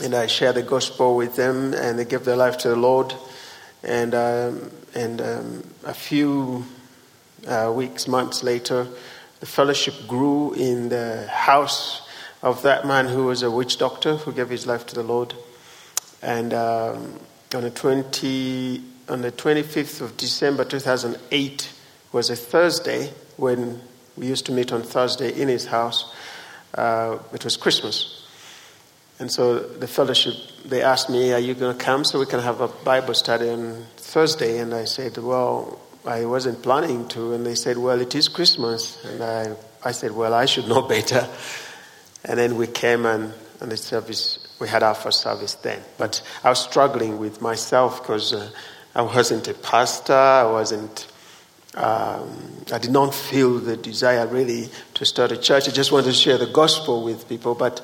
[0.02, 3.14] and I shared the gospel with them, and they gave their life to the Lord.
[3.83, 6.64] And, um, and um, a few
[7.46, 8.87] uh, weeks, months later,
[9.40, 12.02] the fellowship grew in the house
[12.42, 15.35] of that man who was a witch doctor who gave his life to the Lord.
[16.22, 17.20] And um,
[17.54, 21.72] on the 20, on the 25th of December 2008
[22.12, 23.80] was a Thursday when
[24.16, 26.14] we used to meet on Thursday in his house.
[26.74, 28.26] Uh, it was Christmas.
[29.18, 32.40] And so the fellowship, they asked me, Are you going to come so we can
[32.40, 34.58] have a Bible study on Thursday?
[34.58, 37.32] And I said, Well, I wasn't planning to.
[37.32, 39.04] And they said, Well, it is Christmas.
[39.04, 41.28] And I, I said, Well, I should know better.
[42.24, 45.80] And then we came and, and the service, we had our first service then.
[45.96, 48.50] But I was struggling with myself because uh,
[48.94, 51.07] I wasn't a pastor, I wasn't
[51.79, 55.68] um, I did not feel the desire really to start a church.
[55.68, 57.55] I just wanted to share the gospel with people.
[57.55, 57.81] But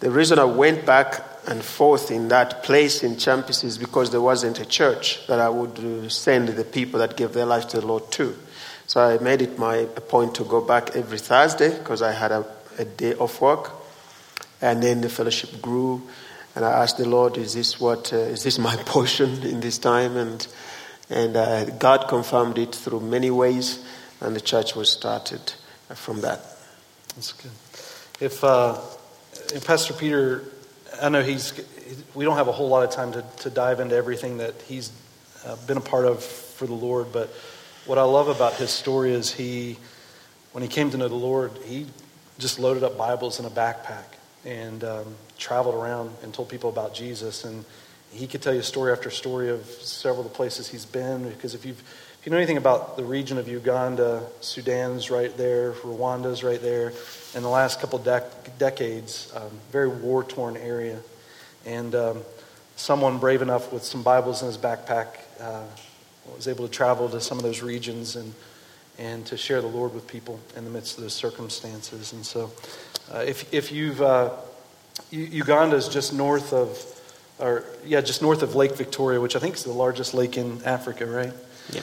[0.00, 4.20] the reason I went back and forth in that place in Champis is because there
[4.20, 7.80] wasn't a church that I would uh, send the people that gave their life to
[7.80, 8.36] the Lord to.
[8.86, 12.46] So I made it my point to go back every Thursday because I had a,
[12.78, 13.72] a day off work.
[14.60, 16.02] And then the fellowship grew.
[16.54, 19.78] And I asked the Lord, is this what, uh, is this my portion in this
[19.78, 20.16] time?
[20.16, 20.46] And
[21.12, 23.84] and uh, God confirmed it through many ways,
[24.22, 25.52] and the church was started
[25.94, 26.40] from that.
[27.14, 27.50] That's good.
[28.18, 28.78] If, uh,
[29.54, 30.42] if Pastor Peter,
[31.02, 31.52] I know he's,
[32.14, 34.90] we don't have a whole lot of time to, to dive into everything that he's
[35.44, 37.28] uh, been a part of for the Lord, but
[37.84, 39.76] what I love about his story is he,
[40.52, 41.88] when he came to know the Lord, he
[42.38, 44.04] just loaded up Bibles in a backpack
[44.46, 47.44] and um, traveled around and told people about Jesus.
[47.44, 47.64] And
[48.12, 51.28] he could tell you story after story of several of the places he's been.
[51.28, 55.72] Because if, you've, if you know anything about the region of Uganda, Sudan's right there,
[55.72, 56.92] Rwanda's right there.
[57.34, 61.00] In the last couple dec- decades, um, very war torn area.
[61.66, 62.22] And um,
[62.76, 65.64] someone brave enough with some Bibles in his backpack uh,
[66.36, 68.32] was able to travel to some of those regions and,
[68.98, 72.12] and to share the Lord with people in the midst of those circumstances.
[72.12, 72.52] And so,
[73.12, 74.30] uh, if, if you've, uh,
[75.10, 76.92] Uganda is just north of
[77.38, 80.62] or yeah, just north of Lake Victoria, which I think is the largest lake in
[80.64, 81.32] Africa, right?
[81.70, 81.80] Yeah.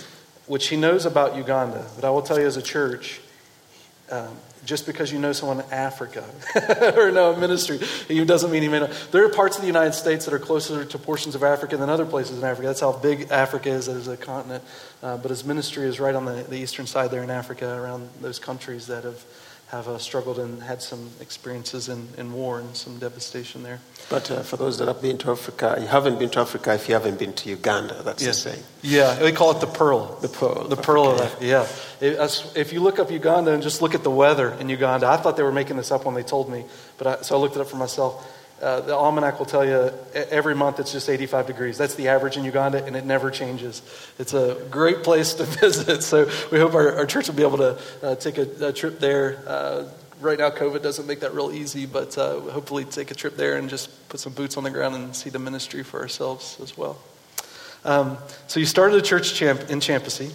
[0.47, 1.85] Which he knows about Uganda.
[1.95, 3.19] But I will tell you as a church,
[4.09, 6.23] um, just because you know someone in Africa
[6.97, 8.91] or know a ministry, it doesn't mean he may know.
[9.11, 11.89] There are parts of the United States that are closer to portions of Africa than
[11.89, 12.67] other places in Africa.
[12.67, 14.63] That's how big Africa is as a continent.
[15.03, 18.09] Uh, but his ministry is right on the, the eastern side there in Africa, around
[18.21, 19.23] those countries that have
[19.69, 23.79] have uh, struggled and had some experiences in, in war and some devastation there.
[24.09, 26.87] But uh, for those that have been to Africa, you haven't been to Africa if
[26.87, 28.01] you haven't been to Uganda.
[28.03, 28.29] That's yeah.
[28.29, 28.63] the same.
[28.81, 30.17] Yeah, we call it the pearl.
[30.21, 30.67] The pearl.
[30.67, 31.45] The pearl of Africa.
[31.45, 31.67] Yeah.
[32.55, 35.37] if you look up Uganda and just look at the weather in Uganda, I thought
[35.37, 36.65] they were making this up when they told me,
[36.97, 38.35] but I, so I looked it up for myself.
[38.61, 41.77] Uh, the almanac will tell you every month it's just 85 degrees.
[41.77, 43.81] That's the average in Uganda, and it never changes.
[44.17, 46.03] It's a great place to visit.
[46.03, 48.99] So we hope our, our church will be able to uh, take a, a, trip
[48.99, 49.41] there.
[49.47, 49.85] Uh,
[50.19, 53.55] right now, COVID doesn't make that real easy, but uh, hopefully take a trip there
[53.55, 56.77] and just put some boots on the ground and see the ministry for ourselves as
[56.77, 56.97] well.
[57.85, 58.17] Um,
[58.47, 60.33] so you started a church champ- in Kyampisi,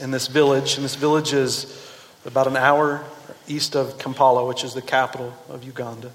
[0.00, 1.78] in this village, and this village is
[2.24, 3.04] about an hour
[3.48, 6.10] east of Kampala, which is the capital of Uganda.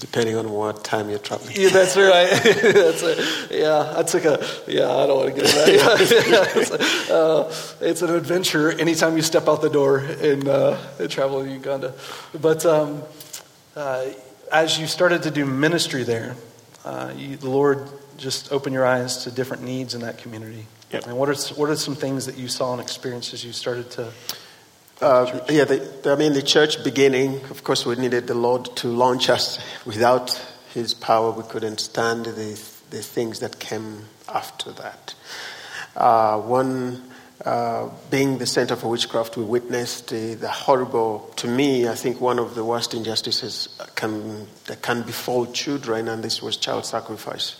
[0.00, 1.56] Depending on what time you're traveling.
[1.56, 2.30] Yeah, that's right.
[2.42, 3.50] that's it.
[3.50, 4.46] Yeah, I took a.
[4.68, 6.52] Yeah, I don't want to get into that.
[6.56, 11.50] it's, uh, it's, an adventure anytime you step out the door in, uh, travel in
[11.50, 11.94] Uganda.
[12.40, 13.02] But um,
[13.74, 14.06] uh,
[14.52, 16.36] as you started to do ministry there,
[16.84, 20.66] uh, you, the Lord just opened your eyes to different needs in that community.
[20.92, 21.06] Yep.
[21.06, 23.90] And what are what are some things that you saw and experienced as you started
[23.92, 24.12] to
[25.00, 28.88] uh, yeah, the, I mean, the church beginning, of course, we needed the Lord to
[28.88, 29.58] launch us.
[29.84, 30.32] Without
[30.74, 35.14] His power, we couldn't stand the, the things that came after that.
[35.96, 37.02] Uh, one,
[37.44, 42.20] uh, being the center for witchcraft, we witnessed the, the, horrible, to me, I think
[42.20, 47.56] one of the worst injustices can, that can befall children, and this was child sacrifice.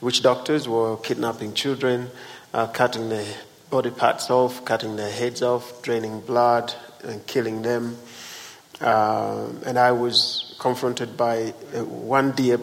[0.00, 2.10] Witch doctors were kidnapping children,
[2.54, 3.26] uh, cutting the
[3.70, 7.96] body parts off, cutting their heads off, draining blood, and killing them.
[8.80, 12.58] Uh, and I was confronted by uh, one dear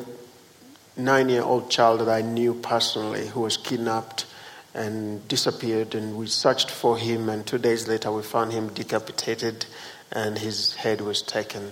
[0.96, 4.26] nine year old child that I knew personally who was kidnapped
[4.74, 5.96] and disappeared.
[5.96, 9.66] And we searched for him, and two days later, we found him decapitated
[10.12, 11.72] and his head was taken.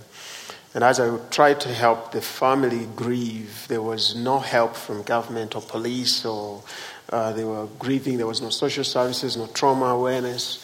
[0.73, 5.55] And as I tried to help the family grieve, there was no help from government
[5.55, 6.63] or police or
[7.12, 8.17] uh, they were grieving.
[8.17, 10.63] There was no social services, no trauma awareness.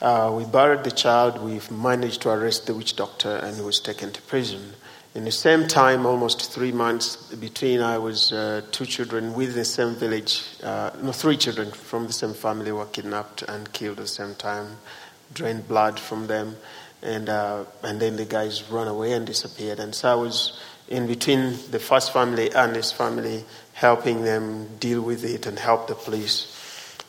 [0.00, 1.42] Uh, we buried the child.
[1.42, 4.74] We managed to arrest the witch doctor, and he was taken to prison.
[5.14, 9.64] In the same time, almost three months between, I was uh, two children with the
[9.64, 10.44] same village.
[10.62, 14.36] Uh, no, three children from the same family were kidnapped and killed at the same
[14.36, 14.76] time.
[15.34, 16.56] Drained blood from them.
[17.02, 19.78] and uh, and then the guys run away and disappeared.
[19.78, 23.44] And so I was in between the first family and this family,
[23.80, 26.46] helping them deal with it and help the police.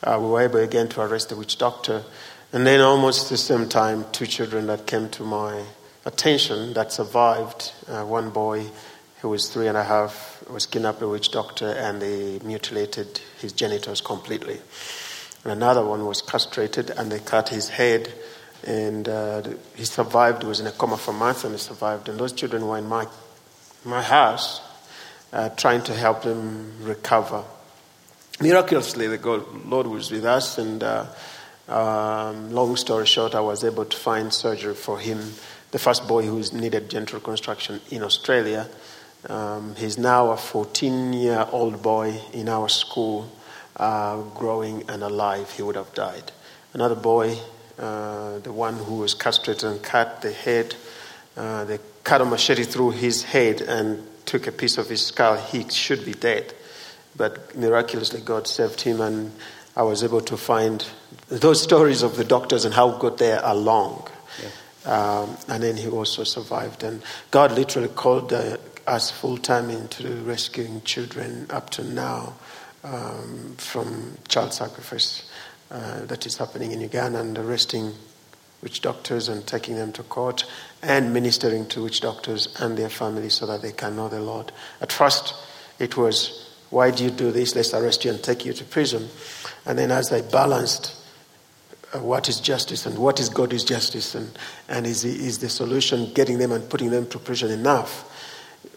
[0.02, 2.02] Uh, we were able again to arrest the witch doctor,
[2.54, 5.62] and then almost the same time, two children that came to my
[6.06, 7.74] attention that survived.
[7.90, 8.66] Uh, one boy
[9.20, 13.20] who was three and a half was kidnapped by a witch doctor, and they mutilated
[13.42, 14.58] his genitals completely.
[15.44, 18.14] And another one was castrated, and they cut his head
[18.64, 19.42] and uh,
[19.76, 20.44] he survived.
[20.44, 22.08] He was in a coma for months, and he survived.
[22.10, 23.08] And those children were in my
[23.84, 24.62] my house,
[25.34, 27.44] uh, trying to help them recover.
[28.39, 31.06] Miraculously, the God, Lord was with us, and uh,
[31.67, 35.20] um, long story short, I was able to find surgery for him.
[35.72, 38.67] The first boy who needed genital reconstruction in Australia.
[39.30, 43.32] Um, he's now a 14 year old boy in our school,
[43.78, 45.52] uh, growing and alive.
[45.52, 46.32] He would have died.
[46.74, 47.38] Another boy,
[47.78, 50.76] uh, the one who was castrated and cut the head,
[51.38, 55.36] uh, they cut a machete through his head and took a piece of his skull.
[55.36, 56.54] He should be dead.
[57.17, 59.34] But miraculously, God saved him, and
[59.76, 60.86] I was able to find
[61.28, 64.08] those stories of the doctors and how good they are long.
[64.41, 64.94] Yeah.
[64.94, 66.82] Um, and then he also survived.
[66.84, 68.56] And God literally called uh,
[68.88, 72.34] us full time into rescuing children up to now
[72.86, 75.30] um, from child sacrifice
[75.72, 77.94] uh, that is happening in Uganda and arresting
[78.62, 80.45] witch doctors and taking them to court
[80.82, 84.52] and ministering to witch doctors and their families so that they can know the Lord.
[84.82, 85.34] At first,
[85.80, 87.56] it was, why do you do this?
[87.56, 89.10] Let's arrest you and take you to prison.
[89.65, 90.95] And then as I balanced
[91.93, 94.38] uh, what is justice and what is God's justice and,
[94.69, 98.08] and is, is the solution getting them and putting them to prison enough?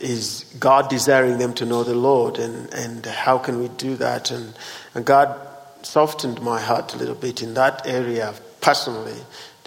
[0.00, 4.30] Is God desiring them to know the Lord and, and how can we do that?
[4.30, 4.54] And,
[4.94, 5.38] and God
[5.82, 9.20] softened my heart a little bit in that area personally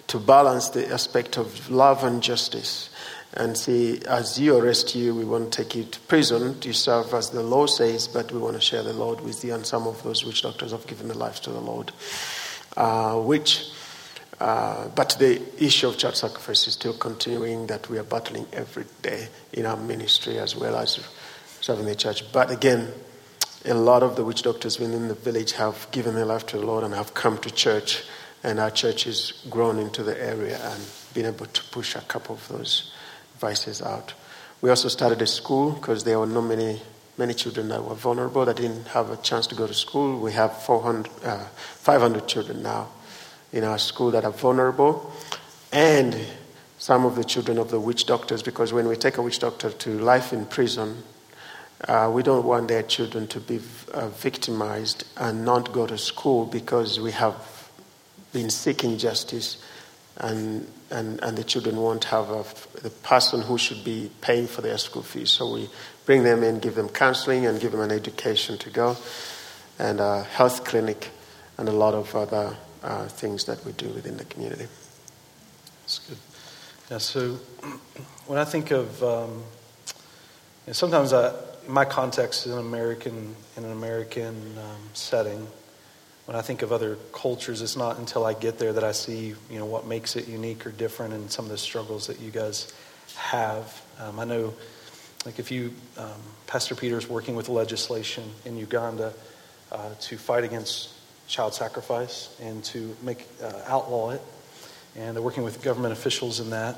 [0.08, 2.90] to balance the aspect of love and justice.
[3.34, 7.30] And say, as you arrest you, we won't take you to prison to serve as
[7.30, 9.54] the law says, but we want to share the Lord with you.
[9.54, 11.92] And some of those witch doctors have given their lives to the Lord.
[12.76, 13.70] Uh, which,
[14.40, 18.86] uh, but the issue of child sacrifice is still continuing, that we are battling every
[19.02, 21.00] day in our ministry as well as
[21.62, 22.32] serving the church.
[22.32, 22.92] But again,
[23.66, 26.66] a lot of the witch doctors within the village have given their life to the
[26.66, 28.04] Lord and have come to church
[28.44, 32.36] and our church has grown into the area and been able to push a couple
[32.36, 32.94] of those
[33.40, 34.14] vices out.
[34.62, 36.82] We also started a school because there were not many
[37.18, 40.20] many children that were vulnerable that didn't have a chance to go to school.
[40.20, 42.90] We have 400, uh, 500 children now
[43.52, 45.12] in our school that are vulnerable,
[45.72, 46.16] and
[46.78, 48.44] some of the children of the witch doctors.
[48.44, 51.04] Because when we take a witch doctor to life in prison,
[51.88, 53.60] uh, we don't want their children to be
[53.94, 57.36] uh, victimized and not go to school because we have
[58.34, 59.64] been seeking justice,
[60.18, 62.44] and, and, and the children won't have a,
[62.82, 65.32] the person who should be paying for their school fees.
[65.32, 65.70] So we
[66.06, 68.98] bring them in, give them counseling, and give them an education to go,
[69.80, 71.12] and a health clinic,
[71.58, 74.68] and a lot of other uh, things that we do within the community.
[75.82, 76.18] That's good.
[76.92, 77.36] Yeah, so
[78.28, 79.44] when I think of, um,
[80.72, 81.34] sometimes I,
[81.68, 85.48] my context is an American, in an American um, setting,
[86.28, 89.34] when I think of other cultures, it's not until I get there that I see,
[89.50, 92.32] you know, what makes it unique or different and some of the struggles that you
[92.32, 92.74] guys
[93.16, 93.82] have.
[93.98, 94.54] Um, I know,
[95.26, 99.14] like if you, um, Pastor Peter's working with legislation in Uganda
[99.72, 100.90] uh, to fight against
[101.30, 104.22] child sacrifice and to make uh, outlaw it,
[104.98, 106.76] and they're working with government officials in that.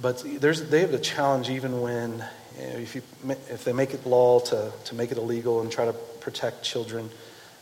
[0.00, 2.12] But there's, they have a challenge even when
[2.58, 3.02] you know, if, you,
[3.50, 7.10] if they make it law to, to make it illegal and try to protect children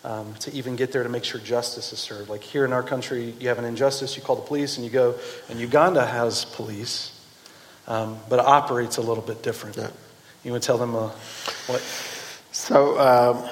[0.04, 2.28] um, to even get there to make sure justice is served.
[2.28, 4.90] Like here in our country, you have an injustice, you call the police, and you
[4.90, 5.14] go.
[5.48, 7.18] And Uganda has police,
[7.86, 9.76] um, but it operates a little bit different.
[9.76, 9.90] Yeah.
[10.44, 11.10] You would tell them uh,
[11.66, 11.80] what?
[12.50, 13.48] So um,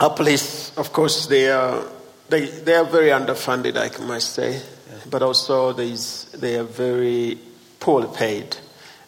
[0.00, 1.84] our police, of course, they are
[2.28, 4.98] they they are very underfunded, I must say, yeah.
[5.08, 7.38] but also they are very
[7.78, 8.56] poorly paid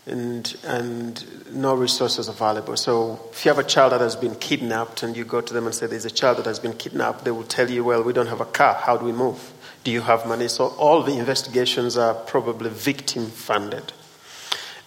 [0.06, 2.76] and, and no resources available.
[2.76, 5.66] So if you have a child that has been kidnapped and you go to them
[5.66, 8.12] and say, There's a child that has been kidnapped, they will tell you, Well, we
[8.12, 8.74] don't have a car.
[8.74, 9.52] How do we move?
[9.82, 10.48] Do you have money?
[10.48, 13.92] So all the investigations are probably victim funded.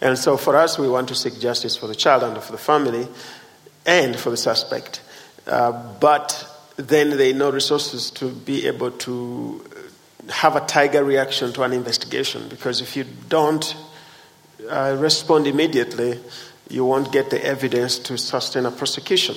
[0.00, 2.58] And so for us, we want to seek justice for the child and for the
[2.58, 3.06] family
[3.84, 5.02] and for the suspect.
[5.46, 6.46] Uh, but
[6.76, 9.62] then there are no resources to be able to
[10.30, 13.74] have a tiger reaction to an investigation because if you don't
[14.70, 16.18] uh, respond immediately,
[16.68, 19.36] you won't get the evidence to sustain a prosecution.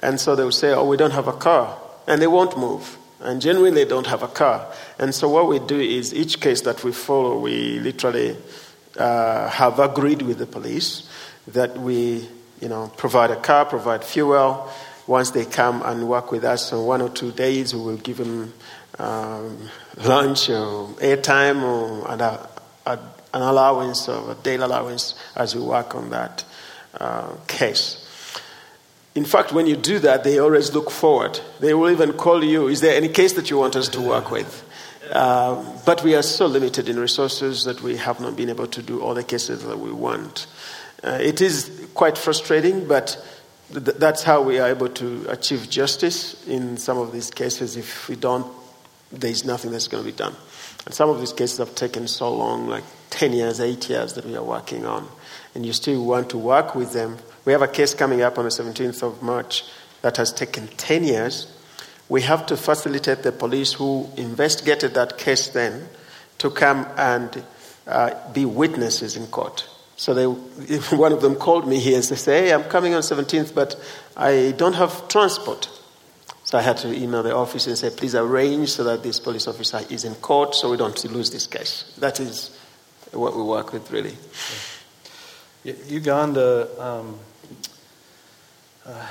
[0.00, 1.78] And so they will say, Oh, we don't have a car.
[2.06, 2.98] And they won't move.
[3.20, 4.66] and generally they don't have a car.
[4.98, 8.36] And so what we do is each case that we follow, we literally
[8.96, 11.08] uh, have agreed with the police
[11.48, 12.26] that we,
[12.60, 14.70] you know, provide a car, provide fuel.
[15.06, 18.18] Once they come and work with us on one or two days, we will give
[18.18, 18.52] them
[18.98, 19.68] um,
[20.04, 22.48] lunch or airtime or an, a,
[22.86, 22.98] a,
[23.32, 26.44] an allowance or a daily allowance as we work on that
[26.94, 28.06] uh, case.
[29.14, 31.40] In fact, when you do that, they always look forward.
[31.58, 34.30] They will even call you, Is there any case that you want us to work
[34.30, 34.64] with?
[35.10, 38.82] Um, but we are so limited in resources that we have not been able to
[38.82, 40.46] do all the cases that we want.
[41.02, 43.16] Uh, it is quite frustrating, but
[43.72, 47.76] th- that's how we are able to achieve justice in some of these cases.
[47.76, 48.46] If we don't,
[49.10, 50.36] there's nothing that's going to be done.
[50.86, 54.24] And some of these cases have taken so long, like 10 years, 8 years, that
[54.24, 55.08] we are working on.
[55.54, 58.44] And you still want to work with them we have a case coming up on
[58.44, 59.64] the 17th of March
[60.02, 61.46] that has taken 10 years.
[62.08, 65.88] We have to facilitate the police who investigated that case then
[66.38, 67.42] to come and
[67.86, 69.68] uh, be witnesses in court.
[69.96, 70.26] So they,
[70.96, 73.76] one of them called me here and said, hey, I'm coming on 17th, but
[74.16, 75.68] I don't have transport.
[76.50, 79.46] So I had to email the office and say, please arrange so that this police
[79.46, 81.94] officer is in court so we don't lose this case.
[81.98, 82.58] That is
[83.12, 84.16] what we work with, really.
[85.62, 87.20] Uganda um,
[88.84, 89.06] uh,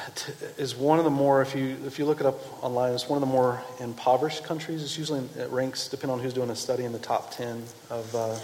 [0.58, 3.16] is one of the more, if you, if you look it up online, it's one
[3.16, 4.84] of the more impoverished countries.
[4.84, 8.16] It's usually, it ranks, depending on who's doing a study, in the top 10 of
[8.16, 8.38] uh, uh,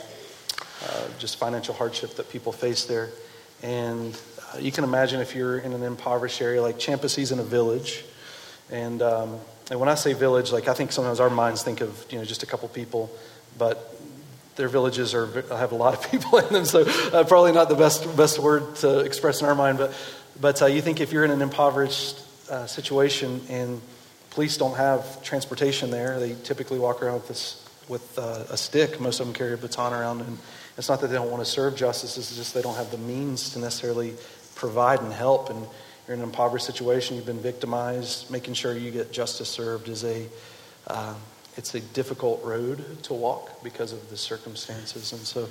[1.20, 3.10] just financial hardship that people face there.
[3.62, 4.18] And
[4.54, 8.06] uh, you can imagine if you're in an impoverished area, like Kyampisi's in a village.
[8.72, 9.40] And, um,
[9.70, 12.26] and when I say village, like I think sometimes our minds think of, you know,
[12.26, 13.12] just a couple people,
[13.58, 13.92] but
[14.56, 17.76] their villages are have a lot of people in them, so uh, probably not the
[17.76, 19.78] best best word to express in our mind.
[19.78, 19.94] But
[20.40, 23.82] but uh, you think if you're in an impoverished uh, situation and
[24.36, 29.00] police don't have transportation there, they typically walk around with, this, with uh, a stick.
[29.00, 30.22] Most of them carry a baton around.
[30.22, 30.38] And
[30.78, 32.98] it's not that they don't want to serve justice, it's just they don't have the
[32.98, 34.14] means to necessarily
[34.56, 35.50] provide and help.
[35.50, 35.66] And
[36.08, 40.04] you're in an impoverished situation, you've been victimized, making sure you get justice served is
[40.04, 40.28] a.
[40.88, 41.16] Uh,
[41.58, 45.14] it's a difficult road to walk because of the circumstances.
[45.14, 45.44] And so,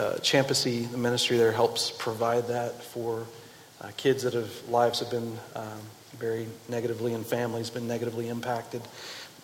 [0.00, 3.26] uh, Kyampisi, the ministry there, helps provide that for
[3.80, 5.80] uh, kids that have lives have been um,
[6.18, 8.82] very negatively and families been negatively impacted.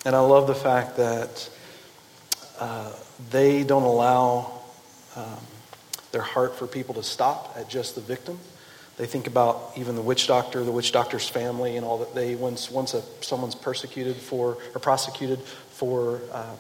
[0.04, 1.50] And I love the fact that
[2.60, 2.92] uh,
[3.30, 4.60] they don't allow
[5.16, 5.40] um,
[6.12, 8.38] their heart for people to stop at just the victim.
[8.96, 12.14] They think about even the witch doctor, the witch doctor's family, and all that.
[12.14, 16.54] They once once a, someone's persecuted for or prosecuted for uh,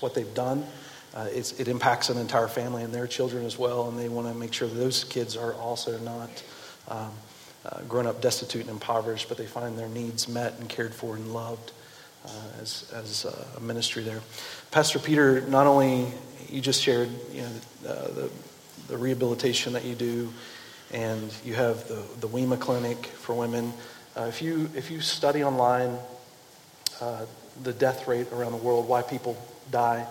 [0.00, 0.66] what they've done,
[1.14, 3.88] uh, it impacts an entire family and their children as well.
[3.88, 6.42] And they want to make sure those kids are also not
[6.88, 7.10] um,
[7.64, 11.16] uh, grown up destitute and impoverished, but they find their needs met and cared for
[11.16, 11.72] and loved
[12.24, 12.30] uh,
[12.60, 13.24] as, as
[13.56, 14.20] a ministry there.
[14.70, 16.12] Pastor Peter, not only
[16.48, 17.48] you just shared you know,
[17.88, 18.30] uh, the,
[18.88, 20.32] the rehabilitation that you do,
[20.92, 23.72] and you have the, the WEMA clinic for women.
[24.16, 25.98] Uh, if, you, if you study online
[27.00, 27.26] uh,
[27.62, 29.36] the death rate around the world, why people
[29.70, 30.06] die,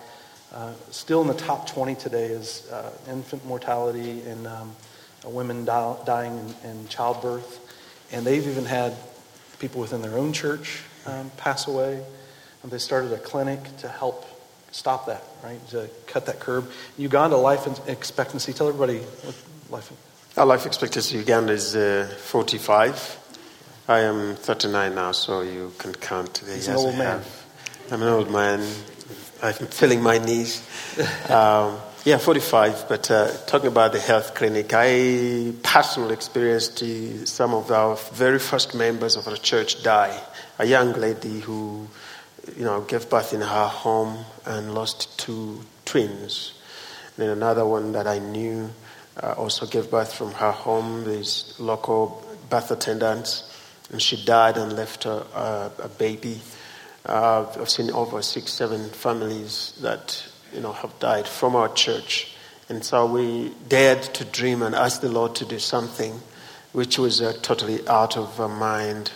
[0.52, 2.70] uh, still in the top 20 today is
[3.08, 4.76] infant mortality and um,
[5.24, 7.60] women dying in, in, childbirth.
[8.12, 8.94] And they've even had
[9.58, 12.02] people within their own church um, pass away.
[12.62, 14.24] And they started a clinic to help
[14.70, 15.66] stop that, right?
[15.68, 16.70] To cut that curb.
[16.96, 19.34] Uganda life expectancy, tell everybody what
[19.70, 19.90] life
[20.36, 23.20] Our life expectancy in Uganda is uh, 45.
[23.88, 27.06] I am 39 now, so you can count the He's years an old I man.
[27.06, 27.46] Have.
[27.90, 28.60] I'm an old man.
[29.42, 30.62] I'm feeling my knees.
[31.30, 32.86] Um, yeah, 45.
[32.86, 36.84] But uh, talking about the health clinic, I personally experienced
[37.26, 40.20] some of our very first members of our church die.
[40.58, 41.88] A young lady who,
[42.58, 46.52] you know, gave birth in her home and lost two twins.
[47.16, 48.70] And then another one that I knew
[49.22, 51.04] uh, also gave birth from her home.
[51.04, 53.52] These local birth attendants,
[53.90, 56.40] and she died and left a, a, a baby.
[57.04, 62.34] Uh, I've seen over six, seven families that you know, have died from our church.
[62.68, 66.20] And so we dared to dream and ask the Lord to do something
[66.72, 69.12] which was uh, totally out of our mind.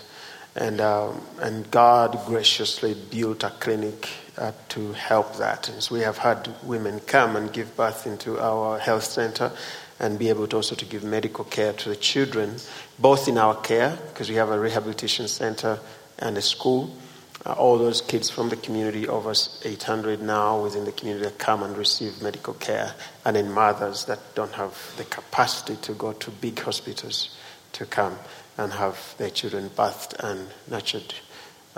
[0.54, 5.68] And, um, and God graciously built a clinic uh, to help that.
[5.68, 9.52] And so we have had women come and give birth into our health center
[10.00, 12.56] and be able to also to give medical care to the children,
[12.98, 15.78] both in our care, because we have a rehabilitation center
[16.18, 16.96] and a school,
[17.44, 21.62] uh, all those kids from the community, over 800 now within the community, that come
[21.62, 22.94] and receive medical care,
[23.26, 27.36] and in mothers that don't have the capacity to go to big hospitals
[27.72, 28.18] to come
[28.56, 31.14] and have their children bathed and nurtured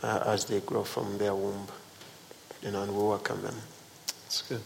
[0.03, 1.67] uh, as they grow from their womb.
[2.63, 3.57] You know, and we welcome them.
[4.25, 4.61] That's good.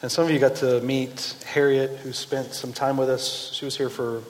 [0.00, 3.52] And some of you got to meet Harriet, who spent some time with us.
[3.52, 4.22] She was here for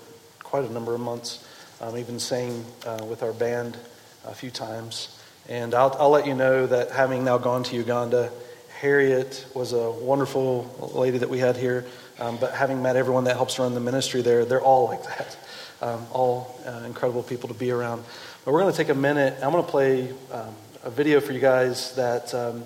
[0.42, 1.46] quite a number of months,
[1.82, 3.76] um, even sang uh, with our band
[4.24, 5.20] a few times.
[5.46, 8.32] And I'll, I'll let you know that having now gone to Uganda,
[8.80, 11.84] Harriet was a wonderful lady that we had here.
[12.18, 15.36] Um, but having met everyone that helps run the ministry there, they're all like that.
[15.82, 18.04] Um, all uh, incredible people to be around.
[18.46, 19.34] But we're going to take a minute.
[19.42, 22.64] I'm going to play um, a video for you guys that um,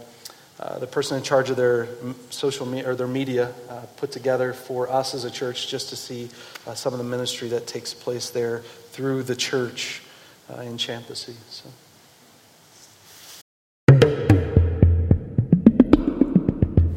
[0.62, 1.88] uh, the person in charge of their
[2.30, 5.96] social media or their media uh, put together for us as a church just to
[5.96, 6.28] see
[6.68, 8.60] uh, some of the ministry that takes place there
[8.92, 10.02] through the church
[10.48, 11.34] uh, in Kyampisi.
[11.50, 11.68] So.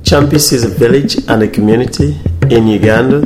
[0.04, 2.20] Kyampisi is a village and a community
[2.52, 3.24] in Uganda.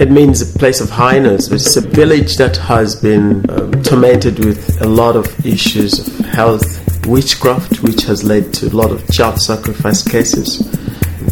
[0.00, 1.52] It means a place of highness.
[1.52, 6.85] It's a village that has been um, tormented with a lot of issues of health
[7.06, 10.68] witchcraft, which has led to a lot of child sacrifice cases,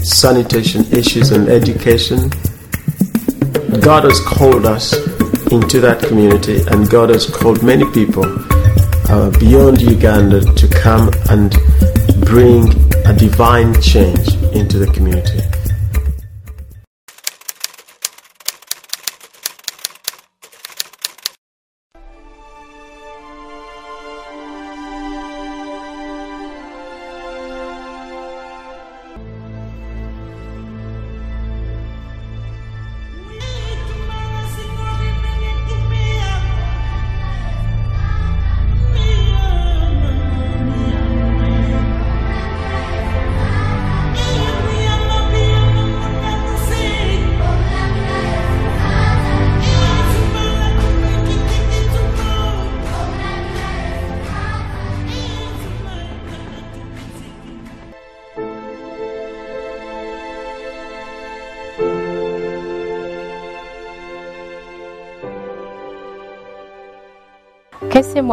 [0.02, 2.30] sanitation issues, and education.
[3.80, 4.92] God has called us
[5.50, 8.24] into that community, and God has called many people
[9.10, 11.56] uh, beyond Uganda to come and
[12.24, 12.68] bring
[13.06, 15.40] a divine change into the community.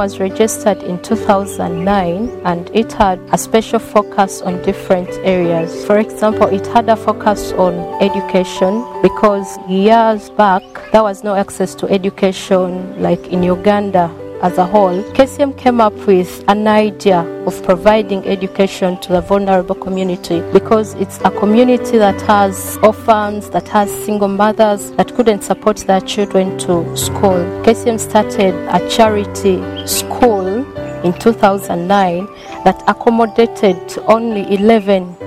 [0.01, 5.85] Was registered in 2009 and it had a special focus on different areas.
[5.85, 11.75] For example, it had a focus on education because years back there was no access
[11.75, 14.09] to education like in Uganda
[14.41, 19.75] as a whole, KCM came up with an idea of providing education to the vulnerable
[19.75, 25.77] community because it's a community that has orphans, that has single mothers that couldn't support
[25.77, 27.37] their children to school.
[27.63, 30.65] KCM started a charity school
[31.05, 32.25] in 2009
[32.63, 33.77] that accommodated
[34.07, 35.17] only 11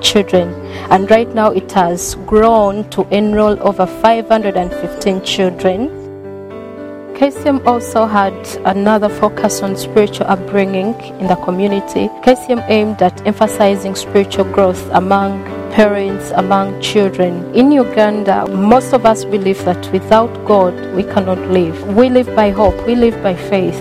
[0.00, 0.52] children
[0.90, 6.03] and right now it has grown to enroll over 515 children
[7.14, 8.34] KCM also had
[8.64, 12.08] another focus on spiritual upbringing in the community.
[12.26, 17.54] KCM aimed at emphasizing spiritual growth among parents, among children.
[17.54, 21.76] In Uganda, most of us believe that without God, we cannot live.
[21.94, 23.80] We live by hope, we live by faith.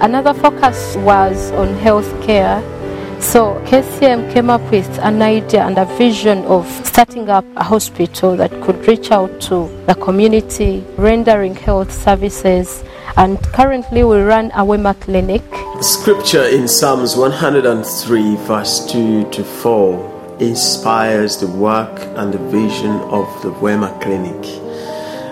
[0.00, 2.62] Another focus was on health care
[3.20, 8.36] so KCM came up with an idea and a vision of starting up a hospital
[8.36, 12.82] that could reach out to the community, rendering health services.
[13.16, 15.42] And currently we run a Wema clinic.
[15.82, 23.26] Scripture in Psalms 103, verse 2 to 4, inspires the work and the vision of
[23.42, 24.46] the Wema clinic.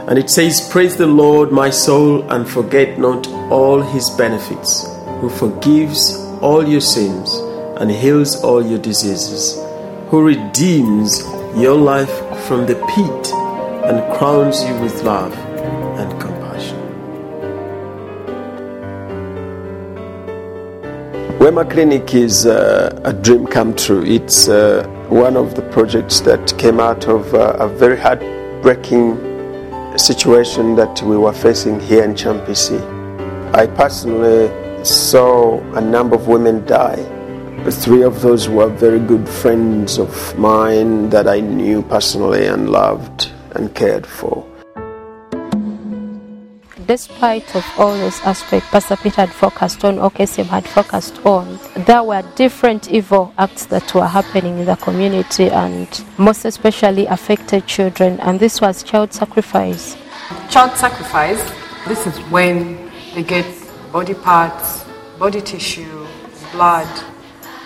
[0.09, 4.87] And it says, Praise the Lord, my soul, and forget not all his benefits,
[5.21, 7.46] who forgives all your sins
[7.79, 9.61] and heals all your diseases,
[10.09, 11.21] who redeems
[11.57, 12.11] your life
[12.47, 13.33] from the pit
[13.85, 15.33] and crowns you with love
[15.99, 16.79] and compassion.
[21.39, 24.03] Wema Clinic is uh, a dream come true.
[24.05, 29.17] It's uh, one of the projects that came out of uh, a very heartbreaking
[29.99, 32.81] situation that we were facing here in Kyampisi.
[33.55, 34.51] I personally
[34.85, 37.16] saw a number of women die
[37.73, 43.33] three of those were very good friends of mine that I knew personally and loved
[43.53, 44.47] and cared for.
[46.87, 52.05] Despite of all those aspects Pastor Peter had focused on, OKCM had focused on, there
[52.05, 58.21] were different evil acts that were happening in the community and most especially affected children
[58.21, 59.97] and this was child sacrifice.
[60.51, 61.43] Child sacrifice,
[61.89, 63.47] this is when they get
[63.91, 64.85] body parts,
[65.19, 66.07] body tissue,
[66.53, 66.87] blood,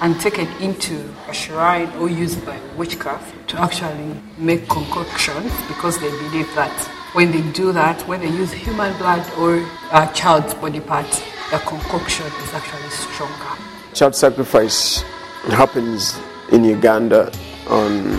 [0.00, 6.10] and taken into a shrine or used by witchcraft to actually make concoctions because they
[6.10, 6.72] believe that
[7.12, 9.56] when they do that, when they use human blood or
[9.92, 11.20] a child's body parts,
[11.50, 13.62] the concoction is actually stronger.
[13.94, 15.02] Child sacrifice
[15.48, 16.18] happens
[16.52, 17.32] in Uganda
[17.68, 18.14] on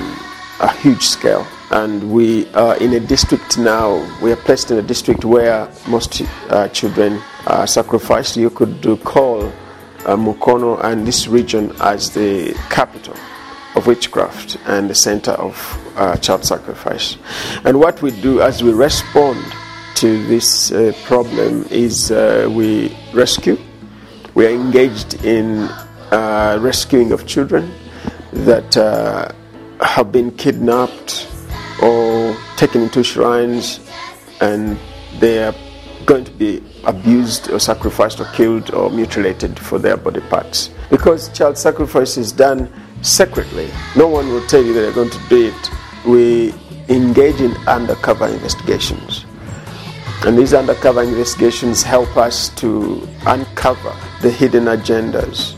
[0.59, 1.47] a huge scale.
[1.71, 6.21] And we are in a district now, we are placed in a district where most
[6.49, 8.35] uh, children are sacrificed.
[8.35, 9.51] You could call
[10.05, 13.15] uh, Mukono and this region as the capital
[13.75, 15.55] of witchcraft and the center of
[15.95, 17.17] uh, child sacrifice.
[17.63, 19.43] And what we do as we respond
[19.95, 23.57] to this uh, problem is uh, we rescue.
[24.33, 25.69] We are engaged in
[26.11, 27.71] uh, rescuing of children
[28.33, 29.31] that uh,
[29.81, 31.27] have been kidnapped
[31.81, 33.79] or taken into shrines
[34.39, 34.77] and
[35.19, 35.55] they are
[36.05, 40.69] going to be abused or sacrificed or killed or mutilated for their body parts.
[40.89, 42.71] Because child sacrifice is done
[43.01, 45.71] secretly, no one will tell you that they're going to do it.
[46.05, 46.53] We
[46.89, 49.25] engage in undercover investigations.
[50.23, 55.57] And these undercover investigations help us to uncover the hidden agendas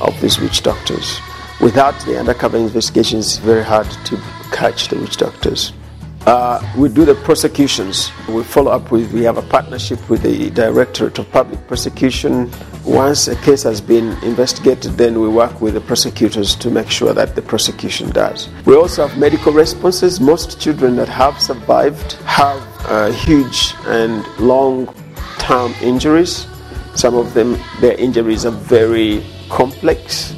[0.00, 1.20] of these witch doctors.
[1.60, 4.20] Without the undercover investigations, it's very hard to
[4.50, 5.72] catch the witch doctors.
[6.24, 8.12] Uh, we do the prosecutions.
[8.28, 12.48] We follow up with, we have a partnership with the Directorate of Public Prosecution.
[12.84, 17.12] Once a case has been investigated, then we work with the prosecutors to make sure
[17.12, 18.48] that the prosecution does.
[18.66, 20.20] We also have medical responses.
[20.20, 24.94] Most children that have survived have uh, huge and long
[25.38, 26.46] term injuries.
[26.94, 30.36] Some of them, their injuries are very complex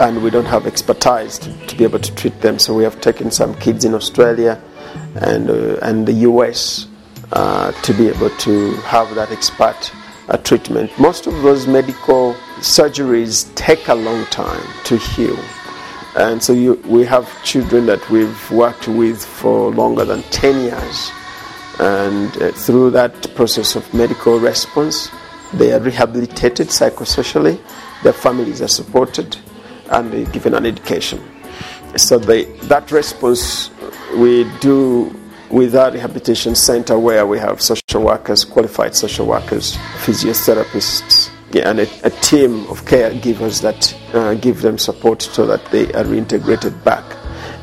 [0.00, 2.58] and we don't have expertise to, to, be able to treat them.
[2.58, 4.60] So we have taken some kids in Australia
[5.16, 6.86] and, uh, and the US
[7.32, 9.92] uh, to be able to have that expert
[10.28, 10.90] uh, treatment.
[10.98, 15.38] Most of those medical surgeries take a long time to heal.
[16.16, 21.10] And so you, we have children that we've worked with for longer than 10 years.
[21.80, 25.10] And uh, through that process of medical response,
[25.54, 27.60] they are rehabilitated psychosocially,
[28.02, 29.36] their families are supported,
[29.90, 31.20] and they're given an education.
[31.96, 33.70] So they, that response
[34.16, 35.14] we do
[35.50, 41.80] with our rehabilitation center where we have social workers, qualified social workers, physiotherapists, yeah, and
[41.80, 46.82] a, a, team of caregivers that uh, give them support so that they are reintegrated
[46.82, 47.04] back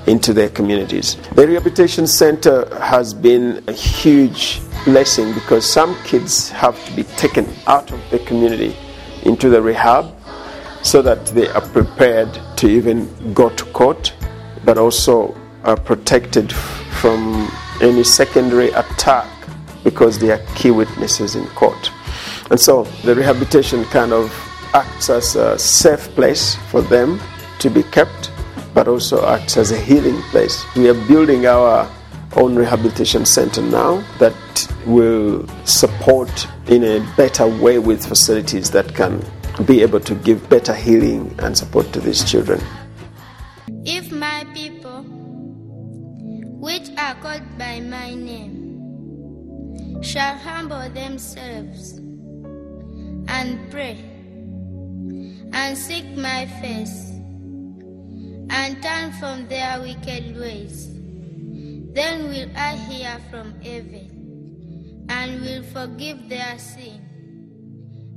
[0.08, 1.18] into their communities.
[1.36, 7.47] The rehabilitation center has been a huge blessing because some kids have to be taken
[7.68, 8.76] out of the community
[9.24, 10.16] into the rehab
[10.84, 14.14] so that they are prepared to even go to court,
[14.64, 16.51] but also are protected
[17.01, 17.51] from
[17.82, 19.28] any secondary attack
[19.84, 21.91] because they are key witnesses in court.
[22.49, 24.32] And so the rehabilitation kind of
[24.74, 27.20] acts as a safe place for them
[27.59, 28.32] to be kept,
[28.74, 30.64] but also acts as a healing place.
[30.76, 31.89] We are building our
[32.36, 34.34] own rehabilitation center now that
[34.86, 39.24] will support in a better way with facilities that can
[39.66, 42.62] be able to give better healing and support to these children.
[43.86, 44.81] If my people,
[46.62, 51.97] which are called by my name, shall humble themselves
[53.28, 53.97] and pray
[55.53, 57.09] and seek my face
[58.51, 60.93] and turn from their wicked ways,
[61.93, 67.01] then will I hear from heaven and will forgive their sin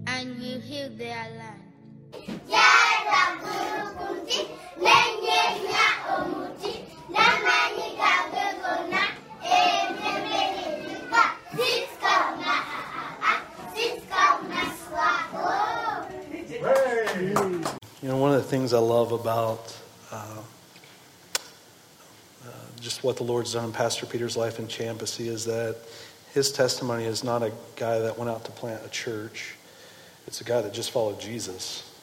[0.07, 1.54] and will heal their land.
[18.03, 19.75] You know, one of the things I love about
[20.13, 20.39] uh,
[22.45, 22.51] uh,
[22.81, 25.77] just what the Lord's done in Pastor Peter's life in Kyampisi is that
[26.35, 29.55] his testimony is not a guy that went out to plant a church.
[30.27, 31.94] It's a guy that just followed Jesus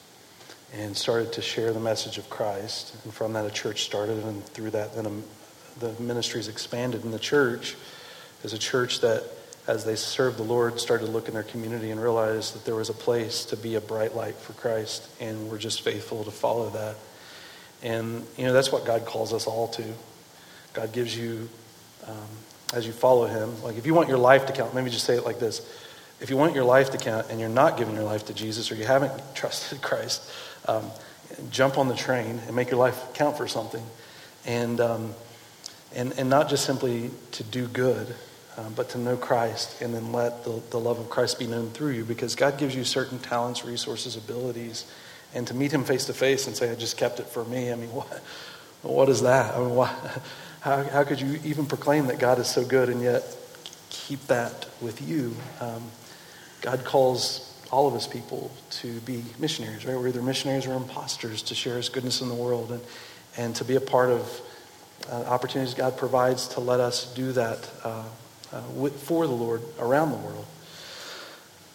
[0.72, 2.94] and started to share the message of Christ.
[3.04, 7.04] And from that, a church started, and through that, then a, the ministries expanded.
[7.04, 7.76] And the church
[8.42, 9.24] is a church that,
[9.66, 12.74] as they served the Lord, started to look in their community and realized that there
[12.74, 16.30] was a place to be a bright light for Christ, and we're just faithful to
[16.30, 16.96] follow that.
[17.82, 19.84] And, you know, that's what God calls us all to.
[20.72, 21.50] God gives you,
[22.06, 22.28] um,
[22.72, 25.16] as you follow Him, like if you want your life to count, maybe just say
[25.16, 25.60] it like this
[26.22, 28.70] if you want your life to count and you're not giving your life to Jesus
[28.70, 30.30] or you haven't trusted Christ,
[30.66, 30.90] um,
[31.50, 33.84] jump on the train and make your life count for something.
[34.44, 35.14] And, um,
[35.94, 38.14] and, and not just simply to do good,
[38.56, 41.70] um, but to know Christ and then let the, the love of Christ be known
[41.70, 44.90] through you because God gives you certain talents, resources, abilities.
[45.34, 47.72] And to meet Him face to face and say, I just kept it for me,
[47.72, 48.22] I mean, what,
[48.82, 49.54] what is that?
[49.54, 49.94] I mean, why,
[50.60, 53.22] how, how could you even proclaim that God is so good and yet
[53.90, 55.34] keep that with you?
[55.60, 55.84] Um,
[56.60, 59.96] God calls all of his people to be missionaries, right?
[59.96, 62.82] We're either missionaries or imposters to share his goodness in the world and,
[63.38, 64.40] and to be a part of
[65.10, 68.04] uh, opportunities God provides to let us do that uh,
[68.52, 70.44] uh, with, for the Lord around the world.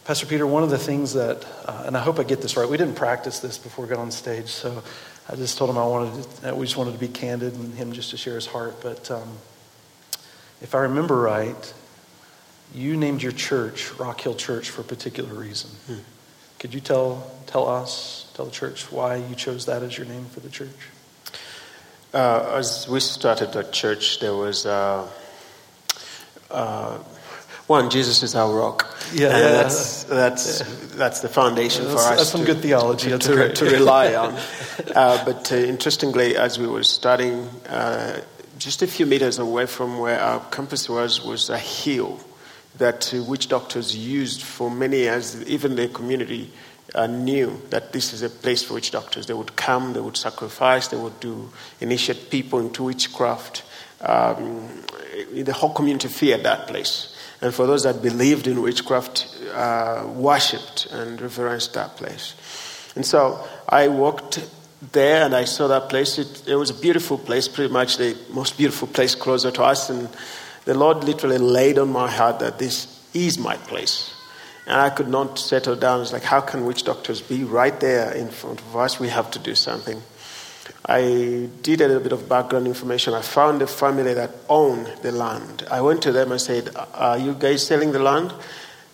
[0.06, 2.70] Pastor Peter, one of the things that, uh, and I hope I get this right,
[2.70, 4.82] we didn't practice this before we got on stage, so
[5.28, 7.92] I just told him I wanted to, we just wanted to be candid and him
[7.92, 8.82] just to share his heart.
[8.82, 9.28] But um,
[10.62, 11.74] if I remember right,
[12.74, 15.70] you named your church Rock Hill Church for a particular reason.
[15.88, 16.00] Hmm.
[16.60, 20.26] Could you tell, tell us, tell the church why you chose that as your name
[20.26, 20.90] for the church?
[22.14, 25.08] Uh, as we started the church, there was uh,
[26.50, 26.98] uh,
[27.68, 27.90] one.
[27.90, 28.98] Jesus is our rock.
[29.14, 29.52] Yeah, yeah.
[29.52, 30.98] that's that's yeah.
[30.98, 32.18] that's the foundation yeah, for us.
[32.18, 33.10] That's some to, good theology.
[33.10, 34.36] to, to, to rely on.
[34.96, 38.22] Uh, but uh, interestingly, as we were studying, uh,
[38.58, 42.20] just a few meters away from where our campus was was a hill
[42.78, 45.44] that witch doctors used for many years.
[45.48, 46.52] Even the community
[46.96, 49.26] uh, knew that this is a place for witch doctors.
[49.28, 51.50] They would come, they would sacrifice, they would do
[51.80, 53.64] initiate people into witchcraft.
[54.02, 54.84] Um,
[55.34, 57.16] the whole community feared that place.
[57.42, 62.36] And for those that believed in witchcraft, uh, worshipped and reverenced that place.
[62.96, 64.48] And so I walked
[64.92, 66.18] there and I saw that place.
[66.18, 69.90] It, it was a beautiful place, pretty much the most beautiful place closer to us.
[69.90, 70.10] And
[70.68, 74.14] the Lord literally laid on my heart that this is my place.
[74.66, 76.02] And I could not settle down.
[76.02, 79.00] It's like, how can witch doctors be right there in front of us?
[79.00, 80.02] We have to do something.
[80.86, 83.14] I did a little bit of background information.
[83.14, 85.66] I found a family that owned the land.
[85.72, 88.34] I went to them and said, Are you guys selling the land?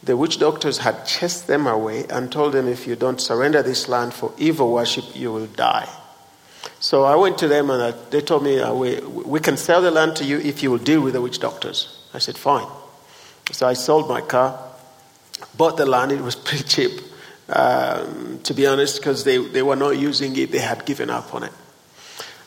[0.04, 3.90] The witch doctors had chased them away and told them, If you don't surrender this
[3.90, 5.90] land for evil worship, you will die.
[6.84, 9.90] So I went to them and they told me, uh, we, we can sell the
[9.90, 11.98] land to you if you will deal with the witch doctors.
[12.14, 12.68] I said, Fine.
[13.54, 14.60] So I sold my car
[15.56, 16.12] bought the land.
[16.12, 17.02] It was pretty cheap,
[17.48, 20.52] um, to be honest, because they, they were not using it.
[20.52, 21.54] They had given up on it.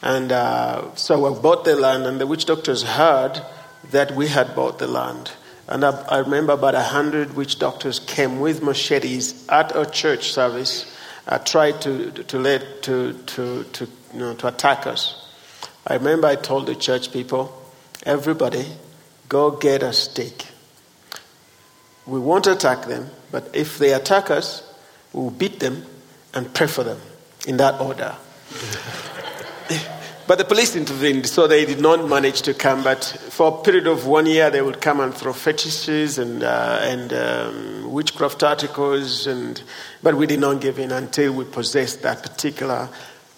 [0.02, 3.40] And uh, so I bought the land, and the witch doctors heard
[3.90, 5.32] that we had bought the land.
[5.66, 10.32] And I, I remember about a hundred witch doctors came with machetes at a church
[10.32, 10.92] service,
[11.26, 15.28] uh, tried to to let to to to you know, to attack us.
[15.86, 17.52] I remember I told the church people,
[18.04, 18.66] everybody,
[19.28, 20.46] go get a stake
[22.06, 24.62] we won't attack them, but if they attack us,
[25.12, 25.84] we will beat them
[26.32, 27.00] and pray for them
[27.46, 28.14] in that order.
[30.28, 32.84] but the police intervened, so they did not manage to come.
[32.84, 36.78] But for a period of one year, they would come and throw fetishes and, uh,
[36.82, 39.60] and um, witchcraft articles, and,
[40.02, 42.88] but we did not give in until we possessed that particular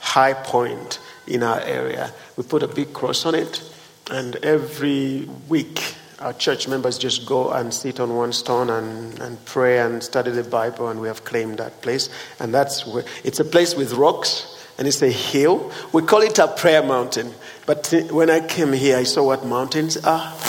[0.09, 2.13] high point in our area.
[2.37, 3.63] We put a big cross on it,
[4.11, 9.45] and every week our church members just go and sit on one stone and, and
[9.45, 12.09] pray and study the Bible, and we have claimed that place.
[12.41, 15.71] And that's where it's a place with rocks and it's a hill.
[15.93, 17.35] We call it a prayer mountain.
[17.67, 20.35] But when I came here, I saw what mountains are.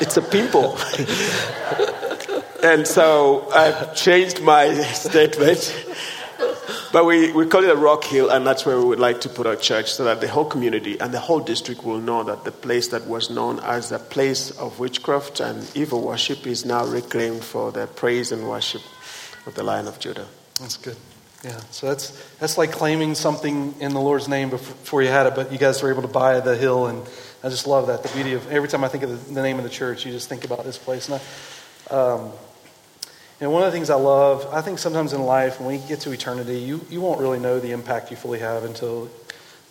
[0.00, 0.76] It's a pimple.
[2.64, 5.72] and so I've changed my statement
[6.92, 9.28] but we, we call it a rock hill, and that's where we would like to
[9.28, 12.44] put our church so that the whole community and the whole district will know that
[12.44, 16.84] the place that was known as a place of witchcraft and evil worship is now
[16.84, 18.82] reclaimed for the praise and worship
[19.46, 20.26] of the Lion of Judah.
[20.60, 20.96] That's good.
[21.42, 25.34] Yeah, so that's that's like claiming something in the Lord's name before you had it,
[25.34, 27.02] but you guys were able to buy the hill, and
[27.42, 28.04] I just love that.
[28.04, 30.12] The beauty of every time I think of the, the name of the church, you
[30.12, 31.08] just think about this place.
[31.08, 31.20] And
[31.90, 32.32] I, um,
[33.42, 35.98] and one of the things I love, I think sometimes in life, when we get
[36.02, 39.10] to eternity, you, you won't really know the impact you fully have until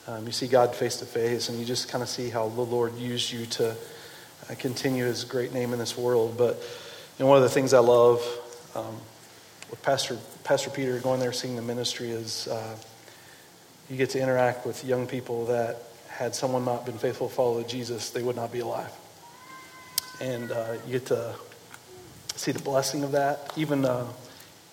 [0.09, 2.63] um, you see God face to face and you just kind of see how the
[2.63, 6.35] Lord used you to uh, continue his great name in this world.
[6.37, 6.55] But
[7.17, 8.21] you know, one of the things I love
[8.75, 8.93] um,
[9.69, 12.75] with Pastor, Pastor Peter going there seeing the ministry is uh,
[13.89, 17.63] you get to interact with young people that had someone not been faithful to follow
[17.63, 18.91] Jesus, they would not be alive.
[20.19, 21.35] And uh, you get to
[22.35, 23.53] see the blessing of that.
[23.55, 24.07] Even uh,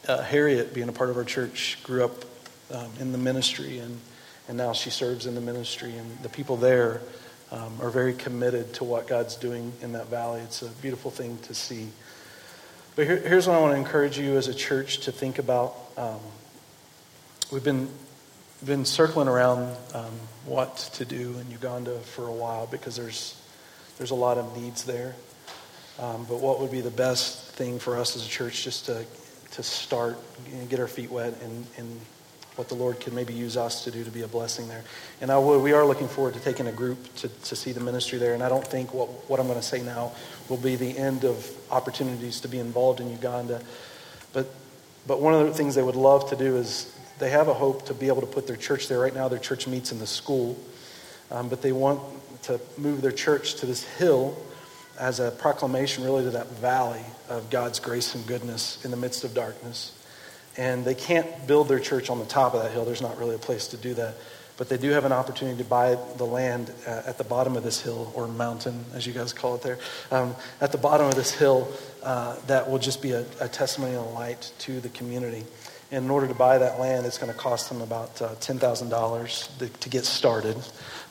[0.06, 2.24] uh, Harriet, being a part of our church, grew up
[2.72, 4.00] um, in the ministry, and,
[4.48, 5.96] and now she serves in the ministry.
[5.96, 7.00] And the people there
[7.50, 10.40] um, are very committed to what God's doing in that valley.
[10.40, 11.88] It's a beautiful thing to see.
[12.96, 15.74] But here, here's what I want to encourage you as a church to think about.
[15.96, 16.20] Um,
[17.52, 17.88] we've been
[18.64, 20.12] been circling around um,
[20.44, 23.40] what to do in Uganda for a while because there's
[23.98, 25.14] there's a lot of needs there.
[25.98, 29.04] Um, but what would be the best thing for us as a church just to,
[29.52, 30.16] to start
[30.52, 32.00] and get our feet wet and, in
[32.54, 34.82] what the Lord could maybe use us to do to be a blessing there.
[35.20, 38.18] And I, we are looking forward to taking a group to, to see the ministry
[38.18, 38.34] there.
[38.34, 40.12] And I don't think what, what I'm going to say now
[40.48, 43.62] will be the end of opportunities to be involved in Uganda.
[44.32, 44.52] But,
[45.06, 47.86] but one of the things they would love to do is they have a hope
[47.86, 48.98] to be able to put their church there.
[48.98, 50.58] Right now, their church meets in the school,
[51.30, 52.00] um, but they want
[52.42, 54.36] to move their church to this hill
[54.98, 59.24] as a proclamation, really, to that valley of God's grace and goodness in the midst
[59.24, 59.92] of darkness.
[60.56, 62.84] And they can't build their church on the top of that hill.
[62.84, 64.14] There's not really a place to do that.
[64.56, 67.62] But they do have an opportunity to buy the land uh, at the bottom of
[67.62, 69.78] this hill, or mountain, as you guys call it there,
[70.10, 71.68] um, at the bottom of this hill
[72.02, 75.44] uh, that will just be a, a, testimony and a light to the community.
[75.92, 79.78] And in order to buy that land, it's going to cost them about uh, $10,000
[79.78, 80.56] to get started.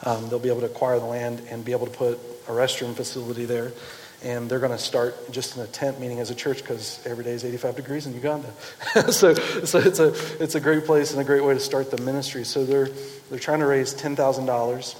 [0.03, 2.95] Um, they'll be able to acquire the land and be able to put a restroom
[2.95, 3.71] facility there
[4.23, 7.23] and they're going to start just in a tent meeting as a church because every
[7.23, 8.51] day is 85 degrees in Uganda.
[9.11, 12.01] so, so it's a it's a great place and a great way to start the
[12.01, 12.43] ministry.
[12.43, 12.89] So they're
[13.29, 14.95] they're trying to raise ten thousand uh, dollars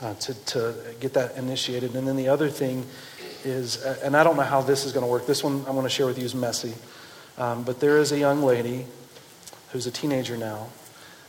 [0.00, 1.94] to to get that initiated.
[1.94, 2.86] And then the other thing
[3.44, 5.26] is, and I don't know how this is going to work.
[5.26, 6.74] This one I'm going to share with you is messy,
[7.36, 8.86] um, but there is a young lady
[9.72, 10.68] who's a teenager now.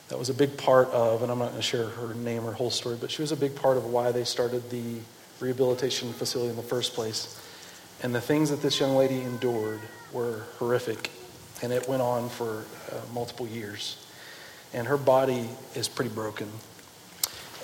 [0.09, 2.53] That was a big part of, and I'm not going to share her name or
[2.53, 4.99] whole story, but she was a big part of why they started the
[5.39, 7.41] rehabilitation facility in the first place.
[8.03, 9.81] And the things that this young lady endured
[10.13, 11.09] were horrific.
[11.61, 13.97] And it went on for uh, multiple years.
[14.73, 16.49] And her body is pretty broken.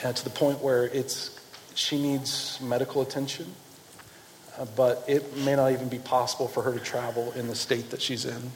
[0.03, 1.39] And to the point where it's,
[1.75, 3.53] she needs medical attention.
[4.57, 7.91] Uh, but it may not even be possible for her to travel in the state
[7.91, 8.51] that she's in.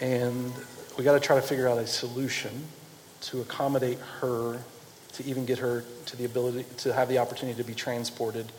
[0.00, 0.52] And
[0.96, 2.50] we got to try to figure out a solution
[3.22, 4.58] to accommodate her
[5.12, 8.50] to even get her to the ability to have the opportunity to be transported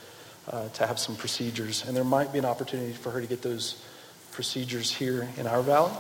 [0.50, 1.86] uh, to have some procedures.
[1.86, 3.84] And there might be an opportunity for her to get those
[4.32, 5.94] procedures here in our valley.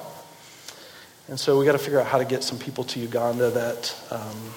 [1.30, 3.96] And so we got to figure out how to get some people to Uganda that
[4.12, 4.54] um,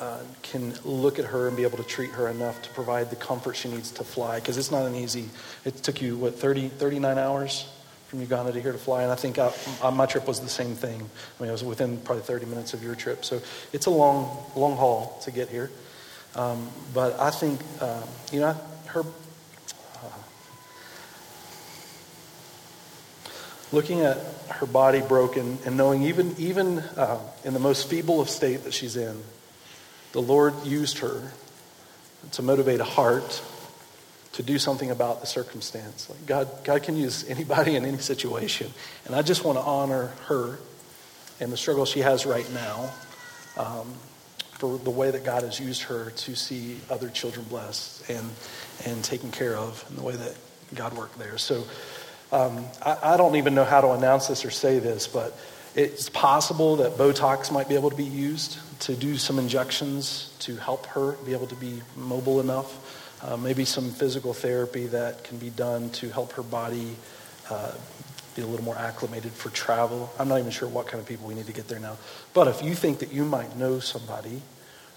[0.00, 3.16] uh, can look at her and be able to treat her enough to provide the
[3.16, 4.40] comfort she needs to fly.
[4.40, 5.28] Because it's not an easy,
[5.64, 7.66] it took you, what, 30, 39 hours
[8.14, 9.02] from Uganda to here to fly.
[9.02, 11.00] And I think I, my trip was the same thing.
[11.00, 13.24] I mean, it was within probably 30 minutes of your trip.
[13.24, 13.42] So
[13.72, 15.72] it's a long, long haul to get here.
[16.36, 18.56] Um, but I think, uh, you know,
[18.86, 19.00] her.
[19.00, 20.06] Uh,
[23.72, 28.30] looking at her body broken and knowing even, even uh, in the most feeble of
[28.30, 29.24] state that she's in,
[30.12, 31.32] the Lord used her
[32.30, 33.42] to motivate a heart
[34.34, 36.10] to do something about the circumstance.
[36.10, 38.70] Like God, God can use anybody in any situation.
[39.06, 40.58] And I just want to honor her
[41.40, 42.90] and the struggle she has right now
[43.56, 43.94] um,
[44.58, 48.28] for the way that God has used her to see other children blessed and,
[48.84, 50.34] and taken care of and the way that
[50.74, 51.38] God worked there.
[51.38, 51.64] So
[52.32, 55.36] um, I, I don't even know how to announce this or say this, but
[55.76, 60.56] it's possible that Botox might be able to be used to do some injections to
[60.56, 62.80] help her be able to be mobile enough
[63.24, 66.94] uh, maybe some physical therapy that can be done to help her body
[67.50, 67.72] uh,
[68.36, 70.12] be a little more acclimated for travel.
[70.18, 71.96] I'm not even sure what kind of people we need to get there now.
[72.34, 74.42] But if you think that you might know somebody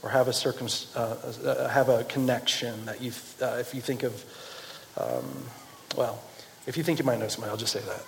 [0.03, 3.11] or have a, circum, uh, uh have a connection that you,
[3.41, 4.25] uh, if you think of,
[4.97, 5.45] um,
[5.95, 6.21] well,
[6.65, 8.03] if you think you might know somebody, I'll just say that.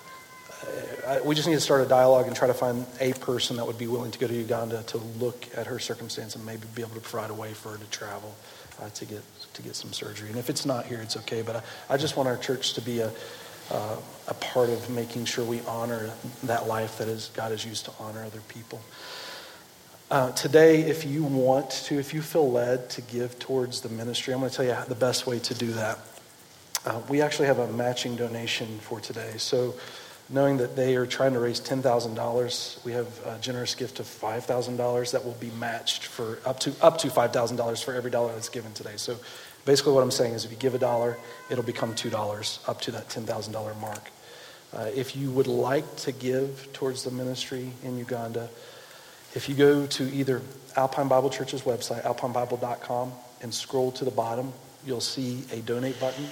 [1.06, 3.66] Uh, we just need to start a dialogue and try to find a person that
[3.66, 6.82] would be willing to go to Uganda to look at her circumstance and maybe be
[6.82, 8.34] able to provide a way for her to travel
[8.80, 9.22] uh, to get
[9.54, 10.28] to get some surgery.
[10.28, 11.42] And if it's not here, it's okay.
[11.42, 13.12] But I, I just want our church to be a
[13.70, 13.96] uh,
[14.28, 16.10] a part of making sure we honor
[16.44, 18.80] that life that is God has used to honor other people.
[20.10, 24.34] Uh, today, if you want to, if you feel led to give towards the ministry,
[24.34, 25.98] I'm going to tell you the best way to do that.
[26.84, 29.34] Uh, we actually have a matching donation for today.
[29.36, 29.74] So
[30.30, 32.84] knowing that they are trying to raise $10,000.
[32.84, 36.98] We have a generous gift of $5,000 that will be matched for up to up
[36.98, 38.96] to $5,000 for every dollar that's given today.
[38.96, 39.16] So
[39.64, 41.18] basically what I'm saying is if you give a dollar,
[41.50, 44.10] it'll become $2 up to that $10,000 mark.
[44.72, 48.48] Uh, if you would like to give towards the ministry in Uganda,
[49.34, 50.42] if you go to either
[50.76, 53.12] Alpine Bible Church's website, alpinebible.com,
[53.42, 54.52] and scroll to the bottom,
[54.84, 56.26] you'll see a donate button.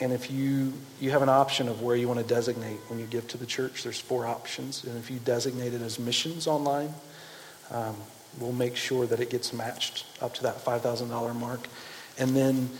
[0.00, 3.06] And if you, you have an option of where you want to designate when you
[3.06, 4.84] give to the church, there's four options.
[4.84, 6.94] And if you designate it as missions online,
[7.70, 7.96] um,
[8.38, 11.66] we'll make sure that it gets matched up to that $5,000 mark.
[12.18, 12.70] And then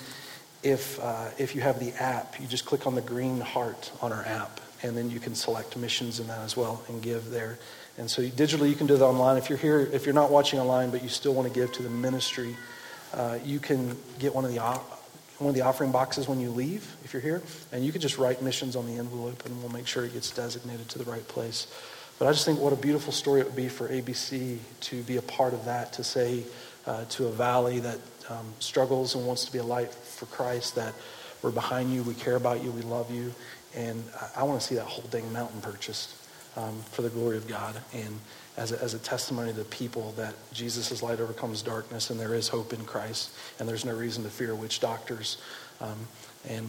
[0.63, 4.13] if, uh, if you have the app, you just click on the green heart on
[4.13, 7.59] our app, and then you can select missions in that as well and give there.
[7.99, 9.37] And so digitally, you can do that online.
[9.37, 11.83] If you're here, if you're not watching online, but you still want to give to
[11.83, 12.57] the ministry,
[13.13, 14.59] uh, you can get one of the
[15.41, 18.19] one of the offering boxes when you leave, if you're here, and you can just
[18.19, 21.27] write missions on the envelope, and we'll make sure it gets designated to the right
[21.29, 21.67] place.
[22.19, 25.17] But I just think what a beautiful story it would be for ABC to be
[25.17, 26.45] a part of that, to say
[26.87, 30.75] uh, to a valley that um, struggles and wants to be a light for Christ
[30.75, 30.95] that
[31.43, 33.33] we're behind you, we care about you, we love you.
[33.75, 34.05] And
[34.37, 36.15] I, I want to see that whole dang mountain purchased
[36.57, 37.81] um, for the glory of God.
[37.95, 38.19] And
[38.61, 42.35] as a, as a testimony to the people that Jesus' light overcomes darkness and there
[42.35, 45.39] is hope in Christ and there's no reason to fear witch doctors.
[45.81, 45.97] Um,
[46.49, 46.69] and,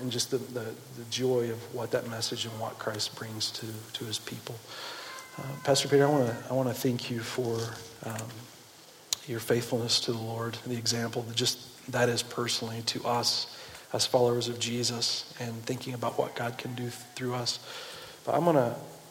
[0.00, 3.66] and just the, the, the, joy of what that message and what Christ brings to,
[3.94, 4.54] to his people.
[5.38, 7.58] Uh, Pastor Peter, I want to I want to thank you for
[8.04, 8.28] um,
[9.26, 13.58] your faithfulness to the Lord, the example that just that is personally to us
[13.92, 17.58] as followers of Jesus, and thinking about what God can do through us.
[18.24, 18.44] But I'm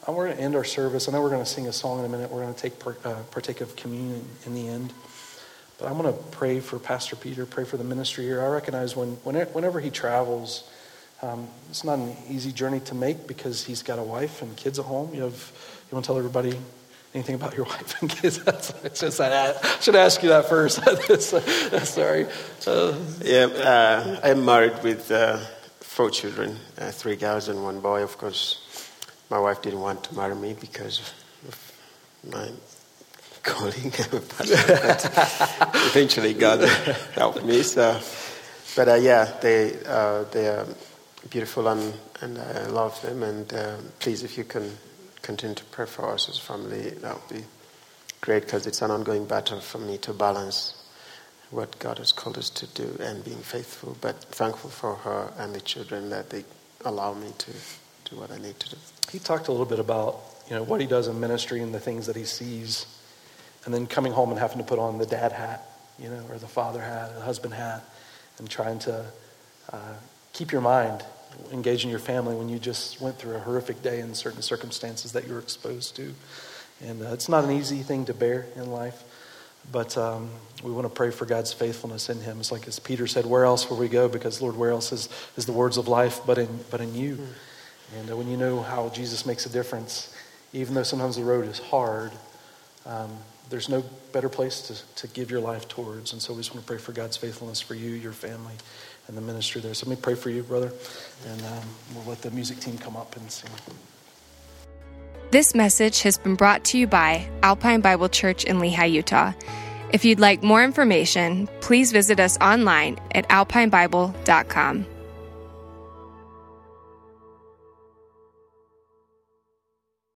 [0.05, 1.07] I'm going to end our service.
[1.07, 2.29] I know we're going to sing a song in a minute.
[2.29, 4.91] We're going to take part, uh, partake of communion in the end.
[5.79, 8.41] But I'm going to pray for Pastor Peter, pray for the ministry here.
[8.41, 10.69] I recognize when, whenever he travels,
[11.21, 14.77] um, it's not an easy journey to make because he's got a wife and kids
[14.77, 15.13] at home.
[15.13, 15.51] You have,
[15.89, 16.57] you want to tell everybody
[17.13, 18.39] anything about your wife and kids?
[18.93, 20.83] just, I should ask you that first.
[21.87, 22.27] Sorry.
[22.67, 25.37] Uh, yeah, uh, I'm married with uh,
[25.79, 28.03] four children, uh, three girls and one boy.
[28.03, 28.62] Of course,
[29.33, 30.99] my wife didn't want to marry me because
[31.47, 31.73] of
[32.31, 32.51] my
[33.41, 33.87] calling.
[35.89, 36.61] eventually, God
[37.15, 37.63] helped me.
[37.63, 37.99] So,
[38.75, 40.67] but uh, yeah, they uh, they are
[41.31, 43.23] beautiful and and I love them.
[43.23, 44.77] And uh, please, if you can
[45.23, 47.43] continue to pray for us as a family, that would be
[48.21, 50.75] great because it's an ongoing battle for me to balance
[51.49, 53.97] what God has called us to do and being faithful.
[53.99, 56.45] But thankful for her and the children that they
[56.85, 57.51] allow me to
[58.13, 58.77] do what I need to do.
[59.11, 61.79] He talked a little bit about you know what he does in ministry and the
[61.79, 62.85] things that he sees
[63.65, 65.65] and then coming home and having to put on the dad hat,
[65.97, 67.81] you know, or the father hat, the husband hat,
[68.39, 69.05] and trying to
[69.71, 69.93] uh,
[70.33, 71.03] keep your mind
[71.51, 75.13] engaged in your family when you just went through a horrific day in certain circumstances
[75.13, 76.13] that you were exposed to.
[76.83, 79.01] And uh, it's not an easy thing to bear in life,
[79.71, 80.29] but um,
[80.61, 82.41] we want to pray for God's faithfulness in Him.
[82.41, 84.09] It's like as Peter said, "Where else will we go?
[84.09, 85.07] Because Lord, where else is,
[85.37, 87.27] is the words of life but in but in You?" Mm.
[87.99, 90.13] And when you know how Jesus makes a difference,
[90.53, 92.11] even though sometimes the road is hard.
[92.85, 93.09] Um,
[93.49, 96.13] there's no better place to, to give your life towards.
[96.13, 98.53] And so we just want to pray for God's faithfulness for you, your family,
[99.07, 99.73] and the ministry there.
[99.73, 100.71] So let me pray for you, brother,
[101.27, 101.63] and um,
[101.93, 103.49] we'll let the music team come up and sing.
[105.31, 109.33] This message has been brought to you by Alpine Bible Church in Lehi, Utah.
[109.91, 114.92] If you'd like more information, please visit us online at alpinebible.com.